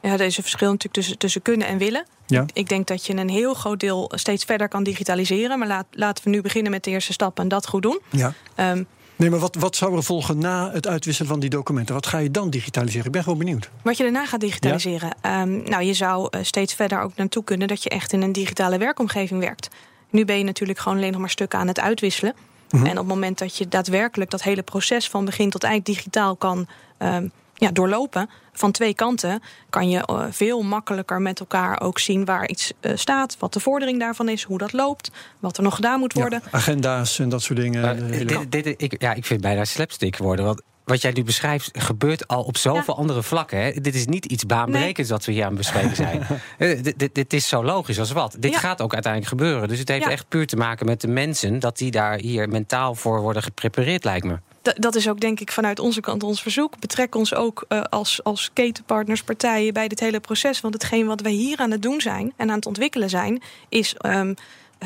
Ja, 0.00 0.12
er 0.12 0.20
is 0.20 0.36
een 0.36 0.42
verschil 0.42 0.68
natuurlijk 0.68 0.94
tussen, 0.94 1.18
tussen 1.18 1.42
kunnen 1.42 1.66
en 1.66 1.78
willen. 1.78 2.06
Ja. 2.26 2.46
Ik 2.52 2.68
denk 2.68 2.86
dat 2.86 3.06
je 3.06 3.16
een 3.16 3.28
heel 3.28 3.54
groot 3.54 3.80
deel 3.80 4.12
steeds 4.14 4.44
verder 4.44 4.68
kan 4.68 4.82
digitaliseren. 4.82 5.58
Maar 5.58 5.68
laat, 5.68 5.86
laten 5.90 6.24
we 6.24 6.30
nu 6.30 6.40
beginnen 6.40 6.70
met 6.70 6.84
de 6.84 6.90
eerste 6.90 7.12
stappen 7.12 7.42
en 7.42 7.48
dat 7.48 7.66
goed 7.66 7.82
doen. 7.82 8.00
Ja. 8.10 8.34
Ehm, 8.54 8.82
Nee, 9.16 9.30
maar 9.30 9.40
wat, 9.40 9.54
wat 9.54 9.76
zou 9.76 9.96
er 9.96 10.02
volgen 10.02 10.38
na 10.38 10.70
het 10.72 10.86
uitwisselen 10.86 11.30
van 11.30 11.40
die 11.40 11.50
documenten? 11.50 11.94
Wat 11.94 12.06
ga 12.06 12.18
je 12.18 12.30
dan 12.30 12.50
digitaliseren? 12.50 13.06
Ik 13.06 13.12
ben 13.12 13.22
gewoon 13.22 13.38
benieuwd. 13.38 13.70
Wat 13.82 13.96
je 13.96 14.02
daarna 14.02 14.26
gaat 14.26 14.40
digitaliseren. 14.40 15.16
Ehm, 15.20 15.62
nou, 15.62 15.82
je 15.82 15.94
zou 15.94 16.28
eh, 16.30 16.42
steeds 16.42 16.74
verder 16.74 17.00
ook 17.00 17.16
naartoe 17.16 17.44
kunnen 17.44 17.68
dat 17.68 17.82
je 17.82 17.88
echt 17.88 18.12
in 18.12 18.22
een 18.22 18.32
digitale 18.32 18.78
werkomgeving 18.78 19.40
werkt. 19.40 19.68
Nu 20.10 20.24
ben 20.24 20.38
je 20.38 20.44
natuurlijk 20.44 20.78
gewoon 20.78 20.98
alleen 20.98 21.10
nog 21.10 21.20
maar 21.20 21.30
stukken 21.30 21.58
aan 21.58 21.66
het 21.66 21.80
uitwisselen. 21.80 22.34
Mhm. 22.72 22.84
En 22.84 22.90
op 22.90 22.96
het 22.96 23.06
moment 23.06 23.38
dat 23.38 23.56
je 23.56 23.68
daadwerkelijk 23.68 24.30
dat 24.30 24.42
hele 24.42 24.62
proces 24.62 25.08
van 25.08 25.24
begin 25.24 25.50
tot 25.50 25.64
eind 25.64 25.86
digitaal 25.86 26.36
kan, 26.36 26.66
ehm, 26.98 27.26
ja, 27.54 27.70
doorlopen 27.70 28.30
van 28.52 28.72
twee 28.72 28.94
kanten 28.94 29.42
kan 29.70 29.88
je 29.88 30.08
uh, 30.10 30.24
veel 30.30 30.62
makkelijker 30.62 31.20
met 31.20 31.40
elkaar 31.40 31.80
ook 31.80 31.98
zien 31.98 32.24
waar 32.24 32.48
iets 32.48 32.72
uh, 32.80 32.92
staat, 32.94 33.36
wat 33.38 33.52
de 33.52 33.60
vordering 33.60 33.98
daarvan 33.98 34.28
is, 34.28 34.42
hoe 34.42 34.58
dat 34.58 34.72
loopt, 34.72 35.10
wat 35.38 35.56
er 35.56 35.62
nog 35.62 35.74
gedaan 35.74 36.00
moet 36.00 36.12
worden. 36.12 36.40
Ja, 36.44 36.50
agenda's 36.50 37.18
en 37.18 37.28
dat 37.28 37.42
soort 37.42 37.58
dingen. 37.58 38.10
Uh, 38.10 38.28
dit, 38.28 38.64
dit, 38.64 38.82
ik, 38.82 39.02
ja, 39.02 39.10
ik 39.10 39.24
vind 39.24 39.28
het 39.28 39.40
bijna 39.40 39.64
slapstick 39.64 40.16
worden. 40.16 40.44
Want 40.44 40.62
wat 40.84 41.02
jij 41.02 41.12
nu 41.12 41.22
beschrijft, 41.22 41.70
gebeurt 41.72 42.28
al 42.28 42.42
op 42.42 42.56
zoveel 42.56 42.94
ja. 42.94 43.00
andere 43.00 43.22
vlakken. 43.22 43.62
Hè? 43.62 43.72
Dit 43.72 43.94
is 43.94 44.06
niet 44.06 44.24
iets 44.24 44.46
baanbrekends 44.46 45.08
nee. 45.08 45.18
wat 45.18 45.24
we 45.24 45.32
hier 45.32 45.44
aan 45.44 45.54
bespreken 45.54 45.96
zijn. 45.96 46.26
dit, 46.96 47.14
dit, 47.14 47.32
is 47.32 47.48
zo 47.48 47.64
logisch 47.64 47.98
als 47.98 48.12
wat. 48.12 48.36
Dit 48.38 48.52
ja. 48.52 48.58
gaat 48.58 48.80
ook 48.80 48.92
uiteindelijk 48.92 49.32
gebeuren. 49.32 49.68
Dus 49.68 49.78
het 49.78 49.88
heeft 49.88 50.04
ja. 50.04 50.10
echt 50.10 50.28
puur 50.28 50.46
te 50.46 50.56
maken 50.56 50.86
met 50.86 51.00
de 51.00 51.08
mensen... 51.08 51.58
dat 51.58 51.78
die 51.78 51.90
daar 51.90 52.18
hier 52.18 52.48
mentaal 52.48 52.94
voor 52.94 53.20
worden 53.20 53.42
geprepareerd, 53.42 54.04
lijkt 54.04 54.26
me. 54.26 54.38
Dat 54.62 54.94
is 54.94 55.08
ook 55.08 55.20
denk 55.20 55.40
ik 55.40 55.52
vanuit 55.52 55.78
onze 55.78 56.00
kant 56.00 56.22
ons 56.22 56.42
verzoek. 56.42 56.78
Betrek 56.78 57.14
ons 57.14 57.34
ook 57.34 57.64
uh, 57.68 57.80
als, 57.80 58.24
als 58.24 58.50
ketenpartners, 58.52 59.22
partijen 59.22 59.72
bij 59.72 59.88
dit 59.88 60.00
hele 60.00 60.20
proces. 60.20 60.60
Want 60.60 60.74
hetgeen 60.74 61.06
wat 61.06 61.20
wij 61.20 61.32
hier 61.32 61.58
aan 61.58 61.70
het 61.70 61.82
doen 61.82 62.00
zijn 62.00 62.32
en 62.36 62.48
aan 62.48 62.56
het 62.56 62.66
ontwikkelen 62.66 63.10
zijn, 63.10 63.42
is. 63.68 63.94
Um, 64.06 64.34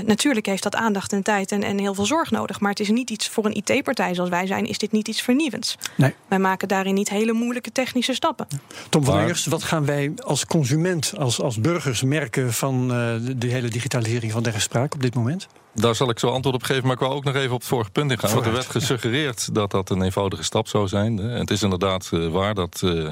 Natuurlijk 0.05 0.47
heeft 0.47 0.63
dat 0.63 0.75
aandacht 0.75 1.13
en 1.13 1.23
tijd 1.23 1.53
en, 1.53 1.63
en 1.63 1.79
heel 1.79 1.95
veel 1.95 2.07
zorg 2.07 2.31
nodig. 2.31 2.61
Maar 2.61 2.71
het 2.71 2.81
is 2.81 2.89
niet 2.89 3.11
iets 3.11 3.29
voor 3.29 3.45
een 3.45 3.63
IT-partij 3.65 4.15
zoals 4.15 4.31
wij 4.31 4.47
zijn, 4.47 4.67
is 4.67 4.79
dit 4.79 4.93
niet 4.93 5.09
iets 5.09 5.23
vernieuwends. 5.23 5.79
Nee. 5.95 6.15
Wij 6.29 6.39
maken 6.39 6.69
daarin 6.69 6.95
niet 6.95 7.09
hele 7.09 7.33
moeilijke 7.33 7.73
technische 7.73 8.15
stappen. 8.15 8.47
Tom 8.89 9.05
van 9.05 9.19
Engers, 9.19 9.47
wat 9.47 9.63
gaan 9.63 9.85
wij 9.85 10.13
als 10.25 10.47
consument, 10.47 11.13
als, 11.19 11.41
als 11.41 11.61
burgers 11.61 12.03
merken 12.03 12.53
van 12.53 12.83
uh, 12.83 12.91
de, 13.27 13.39
de 13.39 13.47
hele 13.47 13.69
digitalisering 13.69 14.33
van 14.33 14.43
de 14.43 14.51
rechtspraak 14.51 14.95
op 14.95 15.03
dit 15.03 15.15
moment? 15.15 15.47
Daar 15.77 15.95
zal 15.95 16.11
ik 16.11 16.19
zo 16.19 16.29
antwoord 16.29 16.57
op 16.57 16.63
geven, 16.63 16.83
maar 16.83 16.93
ik 16.93 16.99
wou 16.99 17.15
ook 17.15 17.25
nog 17.25 17.35
even 17.35 17.55
op 17.55 17.59
het 17.59 17.69
vorige 17.69 17.91
punt 17.91 18.11
ingaan. 18.11 18.35
Want 18.35 18.47
er 18.47 18.53
werd 18.53 18.67
gesuggereerd 18.67 19.55
dat 19.55 19.71
dat 19.71 19.91
een 19.91 20.03
eenvoudige 20.03 20.43
stap 20.43 20.69
zou 20.69 20.89
zijn. 20.89 21.19
En 21.19 21.39
het 21.39 21.51
is 21.51 21.63
inderdaad 21.63 22.11
uh, 22.15 22.29
waar 22.29 22.55
dat, 22.55 22.81
uh, 22.85 23.09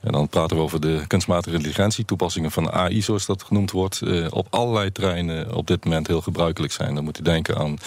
en 0.00 0.12
dan 0.12 0.28
praten 0.28 0.56
we 0.56 0.62
over 0.62 0.80
de 0.80 1.04
kunstmatige 1.06 1.56
intelligentie, 1.56 2.04
toepassingen 2.04 2.50
van 2.50 2.70
AI 2.70 3.02
zoals 3.02 3.26
dat 3.26 3.42
genoemd 3.42 3.70
wordt, 3.70 4.00
uh, 4.04 4.26
op 4.30 4.46
allerlei 4.50 4.92
terreinen 4.92 5.54
op 5.54 5.66
dit 5.66 5.84
moment 5.84 6.06
heel 6.06 6.20
gebruikelijk 6.20 6.72
zijn. 6.72 6.94
Dan 6.94 7.04
moet 7.04 7.16
je 7.16 7.22
denken 7.22 7.56
aan 7.56 7.78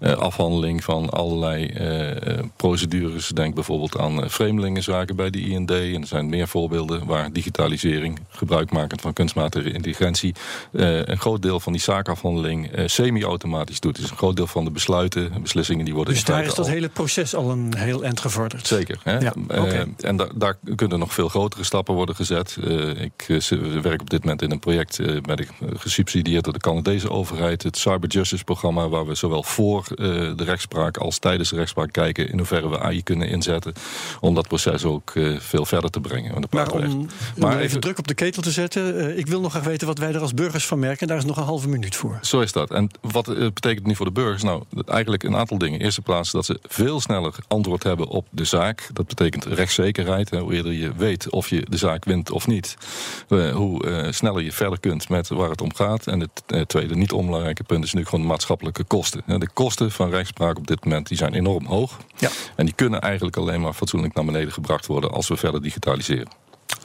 afhandeling 0.00 0.84
van 0.84 1.10
allerlei 1.10 1.72
procedures. 2.56 3.28
Denk 3.28 3.54
bijvoorbeeld 3.54 3.98
aan 3.98 4.30
vreemdelingenzaken 4.30 5.16
bij 5.16 5.30
de 5.30 5.40
IND. 5.40 5.70
En 5.70 6.00
er 6.00 6.06
zijn 6.06 6.28
meer 6.28 6.48
voorbeelden 6.48 7.06
waar 7.06 7.32
digitalisering, 7.32 8.18
gebruikmakend 8.28 9.00
van 9.00 9.12
kunstmatige 9.12 9.72
intelligentie, 9.72 10.34
een 10.72 11.18
groot 11.18 11.42
deel 11.42 11.60
van 11.60 11.72
die 11.72 11.82
zaakafhandeling 11.82 12.70
semi-automatisch 12.86 13.69
doet. 13.78 13.96
Dus 13.96 14.10
een 14.10 14.16
groot 14.16 14.36
deel 14.36 14.46
van 14.46 14.64
de 14.64 14.70
besluiten 14.70 15.32
en 15.32 15.42
beslissingen 15.42 15.84
die 15.84 15.94
worden 15.94 16.14
Dus 16.14 16.24
daar 16.24 16.44
is 16.44 16.54
dat 16.54 16.66
al... 16.66 16.70
hele 16.70 16.88
proces 16.88 17.34
al 17.34 17.50
een 17.50 17.76
heel 17.76 18.04
eind 18.04 18.20
gevorderd. 18.20 18.66
Zeker. 18.66 18.98
Hè? 19.02 19.18
Ja, 19.18 19.32
okay. 19.48 19.74
uh, 19.74 19.84
en 20.00 20.16
da 20.16 20.28
daar 20.34 20.58
kunnen 20.76 20.98
nog 20.98 21.14
veel 21.14 21.28
grotere 21.28 21.64
stappen 21.64 21.94
worden 21.94 22.14
gezet. 22.14 22.56
Uh, 22.64 23.00
ik 23.00 23.28
uh, 23.28 23.40
werk 23.82 24.00
op 24.00 24.10
dit 24.10 24.20
moment 24.20 24.42
in 24.42 24.50
een 24.50 24.58
project 24.58 24.98
met 25.26 25.48
gesubsidieerd 25.76 26.44
door 26.44 26.52
de 26.52 26.58
Canadese 26.58 27.10
overheid. 27.10 27.62
Het 27.62 27.78
Cyber 27.78 28.08
Justice 28.08 28.44
programma, 28.44 28.88
waar 28.88 29.06
we 29.06 29.14
zowel 29.14 29.42
voor 29.42 29.84
de 29.96 30.44
rechtspraak 30.44 30.96
als 30.96 31.18
tijdens 31.18 31.50
de 31.50 31.56
rechtspraak 31.56 31.92
kijken 31.92 32.30
in 32.30 32.38
hoeverre 32.38 32.68
we 32.68 32.78
AI 32.78 33.02
kunnen 33.02 33.28
inzetten. 33.28 33.72
Om 34.20 34.34
dat 34.34 34.48
proces 34.48 34.84
ook 34.84 35.12
veel 35.38 35.64
verder 35.64 35.90
te 35.90 36.00
brengen. 36.00 36.44
Maar 36.50 36.70
om, 36.70 36.82
om 36.82 37.08
maar 37.36 37.50
even, 37.50 37.62
even 37.62 37.80
druk 37.80 37.98
op 37.98 38.08
de 38.08 38.14
ketel 38.14 38.42
te 38.42 38.50
zetten. 38.50 39.18
ik 39.18 39.26
wil 39.26 39.40
nog 39.40 39.50
graag 39.50 39.64
weten 39.64 39.86
wat 39.86 39.98
wij 39.98 40.12
er 40.12 40.20
als 40.20 40.34
burgers 40.34 40.66
van 40.66 40.78
merken. 40.78 41.06
Daar 41.06 41.16
is 41.16 41.24
nog 41.24 41.36
een 41.36 41.44
halve 41.44 41.68
minuut 41.68 41.96
voor. 41.96 42.18
Zo 42.22 42.40
is 42.40 42.52
dat. 42.52 42.70
En 42.70 42.90
wat 43.00 43.28
betekent 43.60 43.78
het 43.78 43.88
nu 43.88 43.96
voor 43.96 44.06
de 44.06 44.20
burgers? 44.20 44.42
Nou, 44.42 44.62
eigenlijk 44.86 45.22
een 45.22 45.36
aantal 45.36 45.58
dingen. 45.58 45.78
In 45.78 45.84
eerste 45.84 46.02
plaats 46.02 46.30
dat 46.30 46.44
ze 46.44 46.58
veel 46.62 47.00
sneller 47.00 47.34
antwoord 47.48 47.82
hebben 47.82 48.06
op 48.06 48.26
de 48.30 48.44
zaak. 48.44 48.88
Dat 48.92 49.06
betekent 49.06 49.44
rechtszekerheid. 49.44 50.30
Hè. 50.30 50.38
Hoe 50.38 50.54
eerder 50.54 50.72
je 50.72 50.92
weet 50.92 51.30
of 51.30 51.48
je 51.48 51.66
de 51.68 51.76
zaak 51.76 52.04
wint 52.04 52.30
of 52.30 52.46
niet, 52.46 52.76
uh, 53.28 53.54
hoe 53.54 53.86
uh, 53.86 54.12
sneller 54.12 54.42
je 54.42 54.52
verder 54.52 54.80
kunt 54.80 55.08
met 55.08 55.28
waar 55.28 55.50
het 55.50 55.60
om 55.60 55.74
gaat. 55.74 56.06
En 56.06 56.20
het 56.20 56.42
uh, 56.48 56.60
tweede, 56.60 56.96
niet 56.96 57.12
onbelangrijke 57.12 57.62
punt, 57.62 57.84
is 57.84 57.92
nu 57.92 58.04
gewoon 58.04 58.20
de 58.20 58.26
maatschappelijke 58.26 58.84
kosten. 58.84 59.22
De 59.26 59.48
kosten 59.52 59.90
van 59.90 60.10
rechtspraak 60.10 60.58
op 60.58 60.66
dit 60.66 60.84
moment 60.84 61.08
die 61.08 61.16
zijn 61.16 61.34
enorm 61.34 61.66
hoog. 61.66 61.98
Ja. 62.16 62.30
En 62.56 62.64
die 62.64 62.74
kunnen 62.74 63.00
eigenlijk 63.00 63.36
alleen 63.36 63.60
maar 63.60 63.72
fatsoenlijk 63.72 64.14
naar 64.14 64.24
beneden 64.24 64.52
gebracht 64.52 64.86
worden 64.86 65.10
als 65.10 65.28
we 65.28 65.36
verder 65.36 65.62
digitaliseren. 65.62 66.28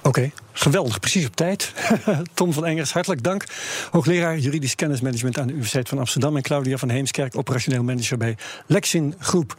Oké, 0.06 0.32
geweldig, 0.52 1.00
precies 1.00 1.26
op 1.26 1.36
tijd. 1.36 1.74
Tom 2.34 2.54
van 2.54 2.65
Engers, 2.65 2.94
hartelijk 2.94 3.24
dank. 3.24 3.44
Hoogleraar 3.91 4.38
juridisch 4.38 4.76
kennismanagement 4.76 5.38
aan 5.38 5.46
de 5.46 5.52
Universiteit 5.52 5.89
van 5.89 5.98
Amsterdam. 5.98 6.36
En 6.36 6.41
Claudia 6.41 6.78
van 6.78 6.89
Heemskerk, 6.89 7.38
operationeel 7.38 7.84
manager 7.84 8.18
bij 8.18 8.38
Lexin 8.65 9.13
Groep. 9.20 9.56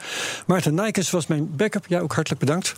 Maarten 0.47 0.75
Nijkens 0.75 1.11
was 1.11 1.27
mijn 1.27 1.57
backup. 1.57 1.85
Ja, 1.89 2.01
ook 2.01 2.15
hartelijk 2.15 2.41
bedankt. 2.41 2.75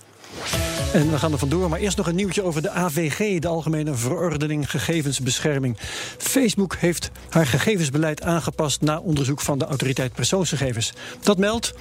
En 0.92 1.11
we 1.11 1.18
gaan 1.18 1.33
er 1.33 1.38
vandoor, 1.38 1.68
maar 1.68 1.78
eerst 1.78 1.96
nog 1.96 2.07
een 2.07 2.14
nieuwtje 2.14 2.42
over 2.42 2.62
de 2.62 2.70
AVG, 2.70 3.38
de 3.38 3.48
Algemene 3.48 3.94
Verordening 3.94 4.70
Gegevensbescherming. 4.70 5.76
Facebook 6.18 6.76
heeft 6.76 7.11
haar 7.28 7.46
gegevensbeleid 7.46 8.22
aangepast 8.22 8.81
na 8.81 8.98
onderzoek 8.98 9.40
van 9.40 9.59
de 9.59 9.64
Autoriteit 9.64 10.12
Persoonsgegevens. 10.12 10.92
Dat 11.22 11.38
meldt 11.38 11.74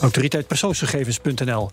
autoriteitpersoonsgegevens.nl. 0.00 1.70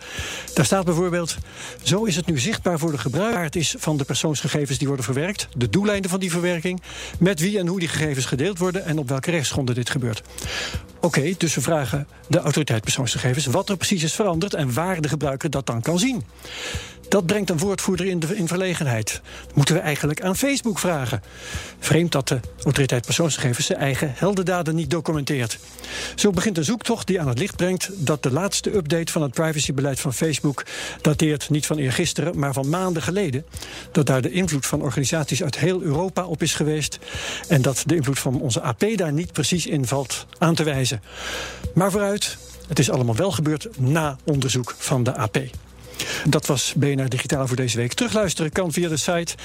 Daar 0.53 0.65
staat 0.65 0.85
bijvoorbeeld: 0.85 1.35
Zo 1.83 2.03
is 2.03 2.15
het 2.15 2.25
nu 2.25 2.39
zichtbaar 2.39 2.79
voor 2.79 2.91
de 2.91 2.97
gebruiker 2.97 3.43
het 3.43 3.55
is 3.55 3.75
van 3.77 3.97
de 3.97 4.03
persoonsgegevens 4.03 4.77
die 4.77 4.87
worden 4.87 5.05
verwerkt, 5.05 5.47
de 5.57 5.69
doeleinden 5.69 6.09
van 6.09 6.19
die 6.19 6.31
verwerking, 6.31 6.81
met 7.19 7.39
wie 7.39 7.59
en 7.59 7.67
hoe 7.67 7.79
die 7.79 7.87
gegevens 7.87 8.25
gedeeld 8.25 8.57
worden 8.57 8.85
en 8.85 8.97
op 8.97 9.09
welke 9.09 9.31
rechtsgronden 9.31 9.75
dit 9.75 9.89
gebeurt. 9.89 10.21
Oké, 11.01 11.33
dus 11.37 11.55
we 11.55 11.61
vragen 11.61 12.07
de 12.27 12.39
autoriteit 12.39 12.83
persoonsgegevens 12.83 13.45
wat 13.45 13.69
er 13.69 13.77
precies 13.77 14.03
is 14.03 14.13
veranderd 14.13 14.53
en 14.53 14.73
waar 14.73 15.01
de 15.01 15.07
gebruiker 15.07 15.49
dat 15.49 15.65
dan 15.65 15.81
kan 15.81 15.99
zien. 15.99 16.23
Dat 17.09 17.25
brengt 17.25 17.49
een 17.49 17.57
woordvoerder 17.57 18.05
in, 18.05 18.19
de, 18.19 18.35
in 18.35 18.47
verlegenheid. 18.47 19.21
Moeten 19.53 19.75
we 19.75 19.81
eigenlijk 19.81 20.21
aan 20.21 20.35
Facebook 20.35 20.79
vragen. 20.79 21.21
Vreemd 21.79 22.11
dat 22.11 22.27
de 22.27 22.39
autoriteit 22.63 23.05
persoonsgegevens 23.05 23.65
zijn 23.65 23.79
eigen 23.79 24.11
heldendaden 24.15 24.75
niet 24.75 24.89
documenteert. 24.89 25.59
Zo 26.15 26.31
begint 26.31 26.57
een 26.57 26.63
zoektocht 26.63 27.07
die 27.07 27.19
aan 27.21 27.27
het 27.27 27.39
licht 27.39 27.55
brengt 27.55 27.89
dat 27.93 28.23
de 28.23 28.31
laatste 28.31 28.75
update 28.75 29.11
van 29.11 29.21
het 29.21 29.33
privacybeleid 29.33 29.99
van 29.99 30.13
Facebook 30.13 30.63
dateert 31.01 31.49
niet 31.49 31.65
van 31.65 31.77
eergisteren, 31.77 32.39
maar 32.39 32.53
van 32.53 32.69
maanden 32.69 33.01
geleden. 33.01 33.45
Dat 33.91 34.05
daar 34.05 34.21
de 34.21 34.31
invloed 34.31 34.65
van 34.65 34.81
organisaties 34.81 35.43
uit 35.43 35.59
heel 35.59 35.81
Europa 35.81 36.25
op 36.25 36.41
is 36.41 36.55
geweest. 36.55 36.99
En 37.47 37.61
dat 37.61 37.83
de 37.85 37.95
invloed 37.95 38.19
van 38.19 38.41
onze 38.41 38.61
AP 38.61 38.85
daar 38.95 39.13
niet 39.13 39.31
precies 39.31 39.65
in 39.65 39.85
valt 39.85 40.25
aan 40.37 40.55
te 40.55 40.63
wijzen. 40.63 41.01
Maar 41.73 41.91
vooruit, 41.91 42.37
het 42.67 42.79
is 42.79 42.89
allemaal 42.89 43.15
wel 43.15 43.31
gebeurd 43.31 43.67
na 43.77 44.17
onderzoek 44.23 44.75
van 44.77 45.03
de 45.03 45.15
AP. 45.15 45.37
Dat 46.29 46.45
was 46.45 46.73
BNR 46.77 47.09
Digitaal 47.09 47.47
voor 47.47 47.55
deze 47.55 47.77
week. 47.77 47.93
Terugluisteren 47.93 48.51
kan 48.51 48.71
via 48.71 48.89
de 48.89 48.97
site, 48.97 49.35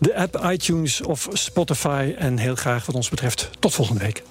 de 0.00 0.16
app 0.16 0.44
iTunes 0.50 1.00
of 1.00 1.28
Spotify. 1.32 2.14
En 2.18 2.38
heel 2.38 2.54
graag 2.54 2.86
wat 2.86 2.94
ons 2.94 3.08
betreft 3.08 3.50
tot 3.58 3.74
volgende 3.74 4.00
week. 4.00 4.22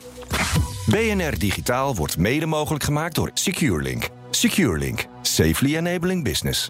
BNR 0.86 1.40
Digitaal 1.40 1.96
wordt 1.96 2.18
mede 2.18 2.46
mogelijk 2.46 2.84
gemaakt 2.84 3.16
door 3.16 3.32
SecureLink. 3.34 4.10
SecureLink. 4.30 5.06
Safely 5.22 5.76
enabling 5.76 6.24
business. 6.24 6.70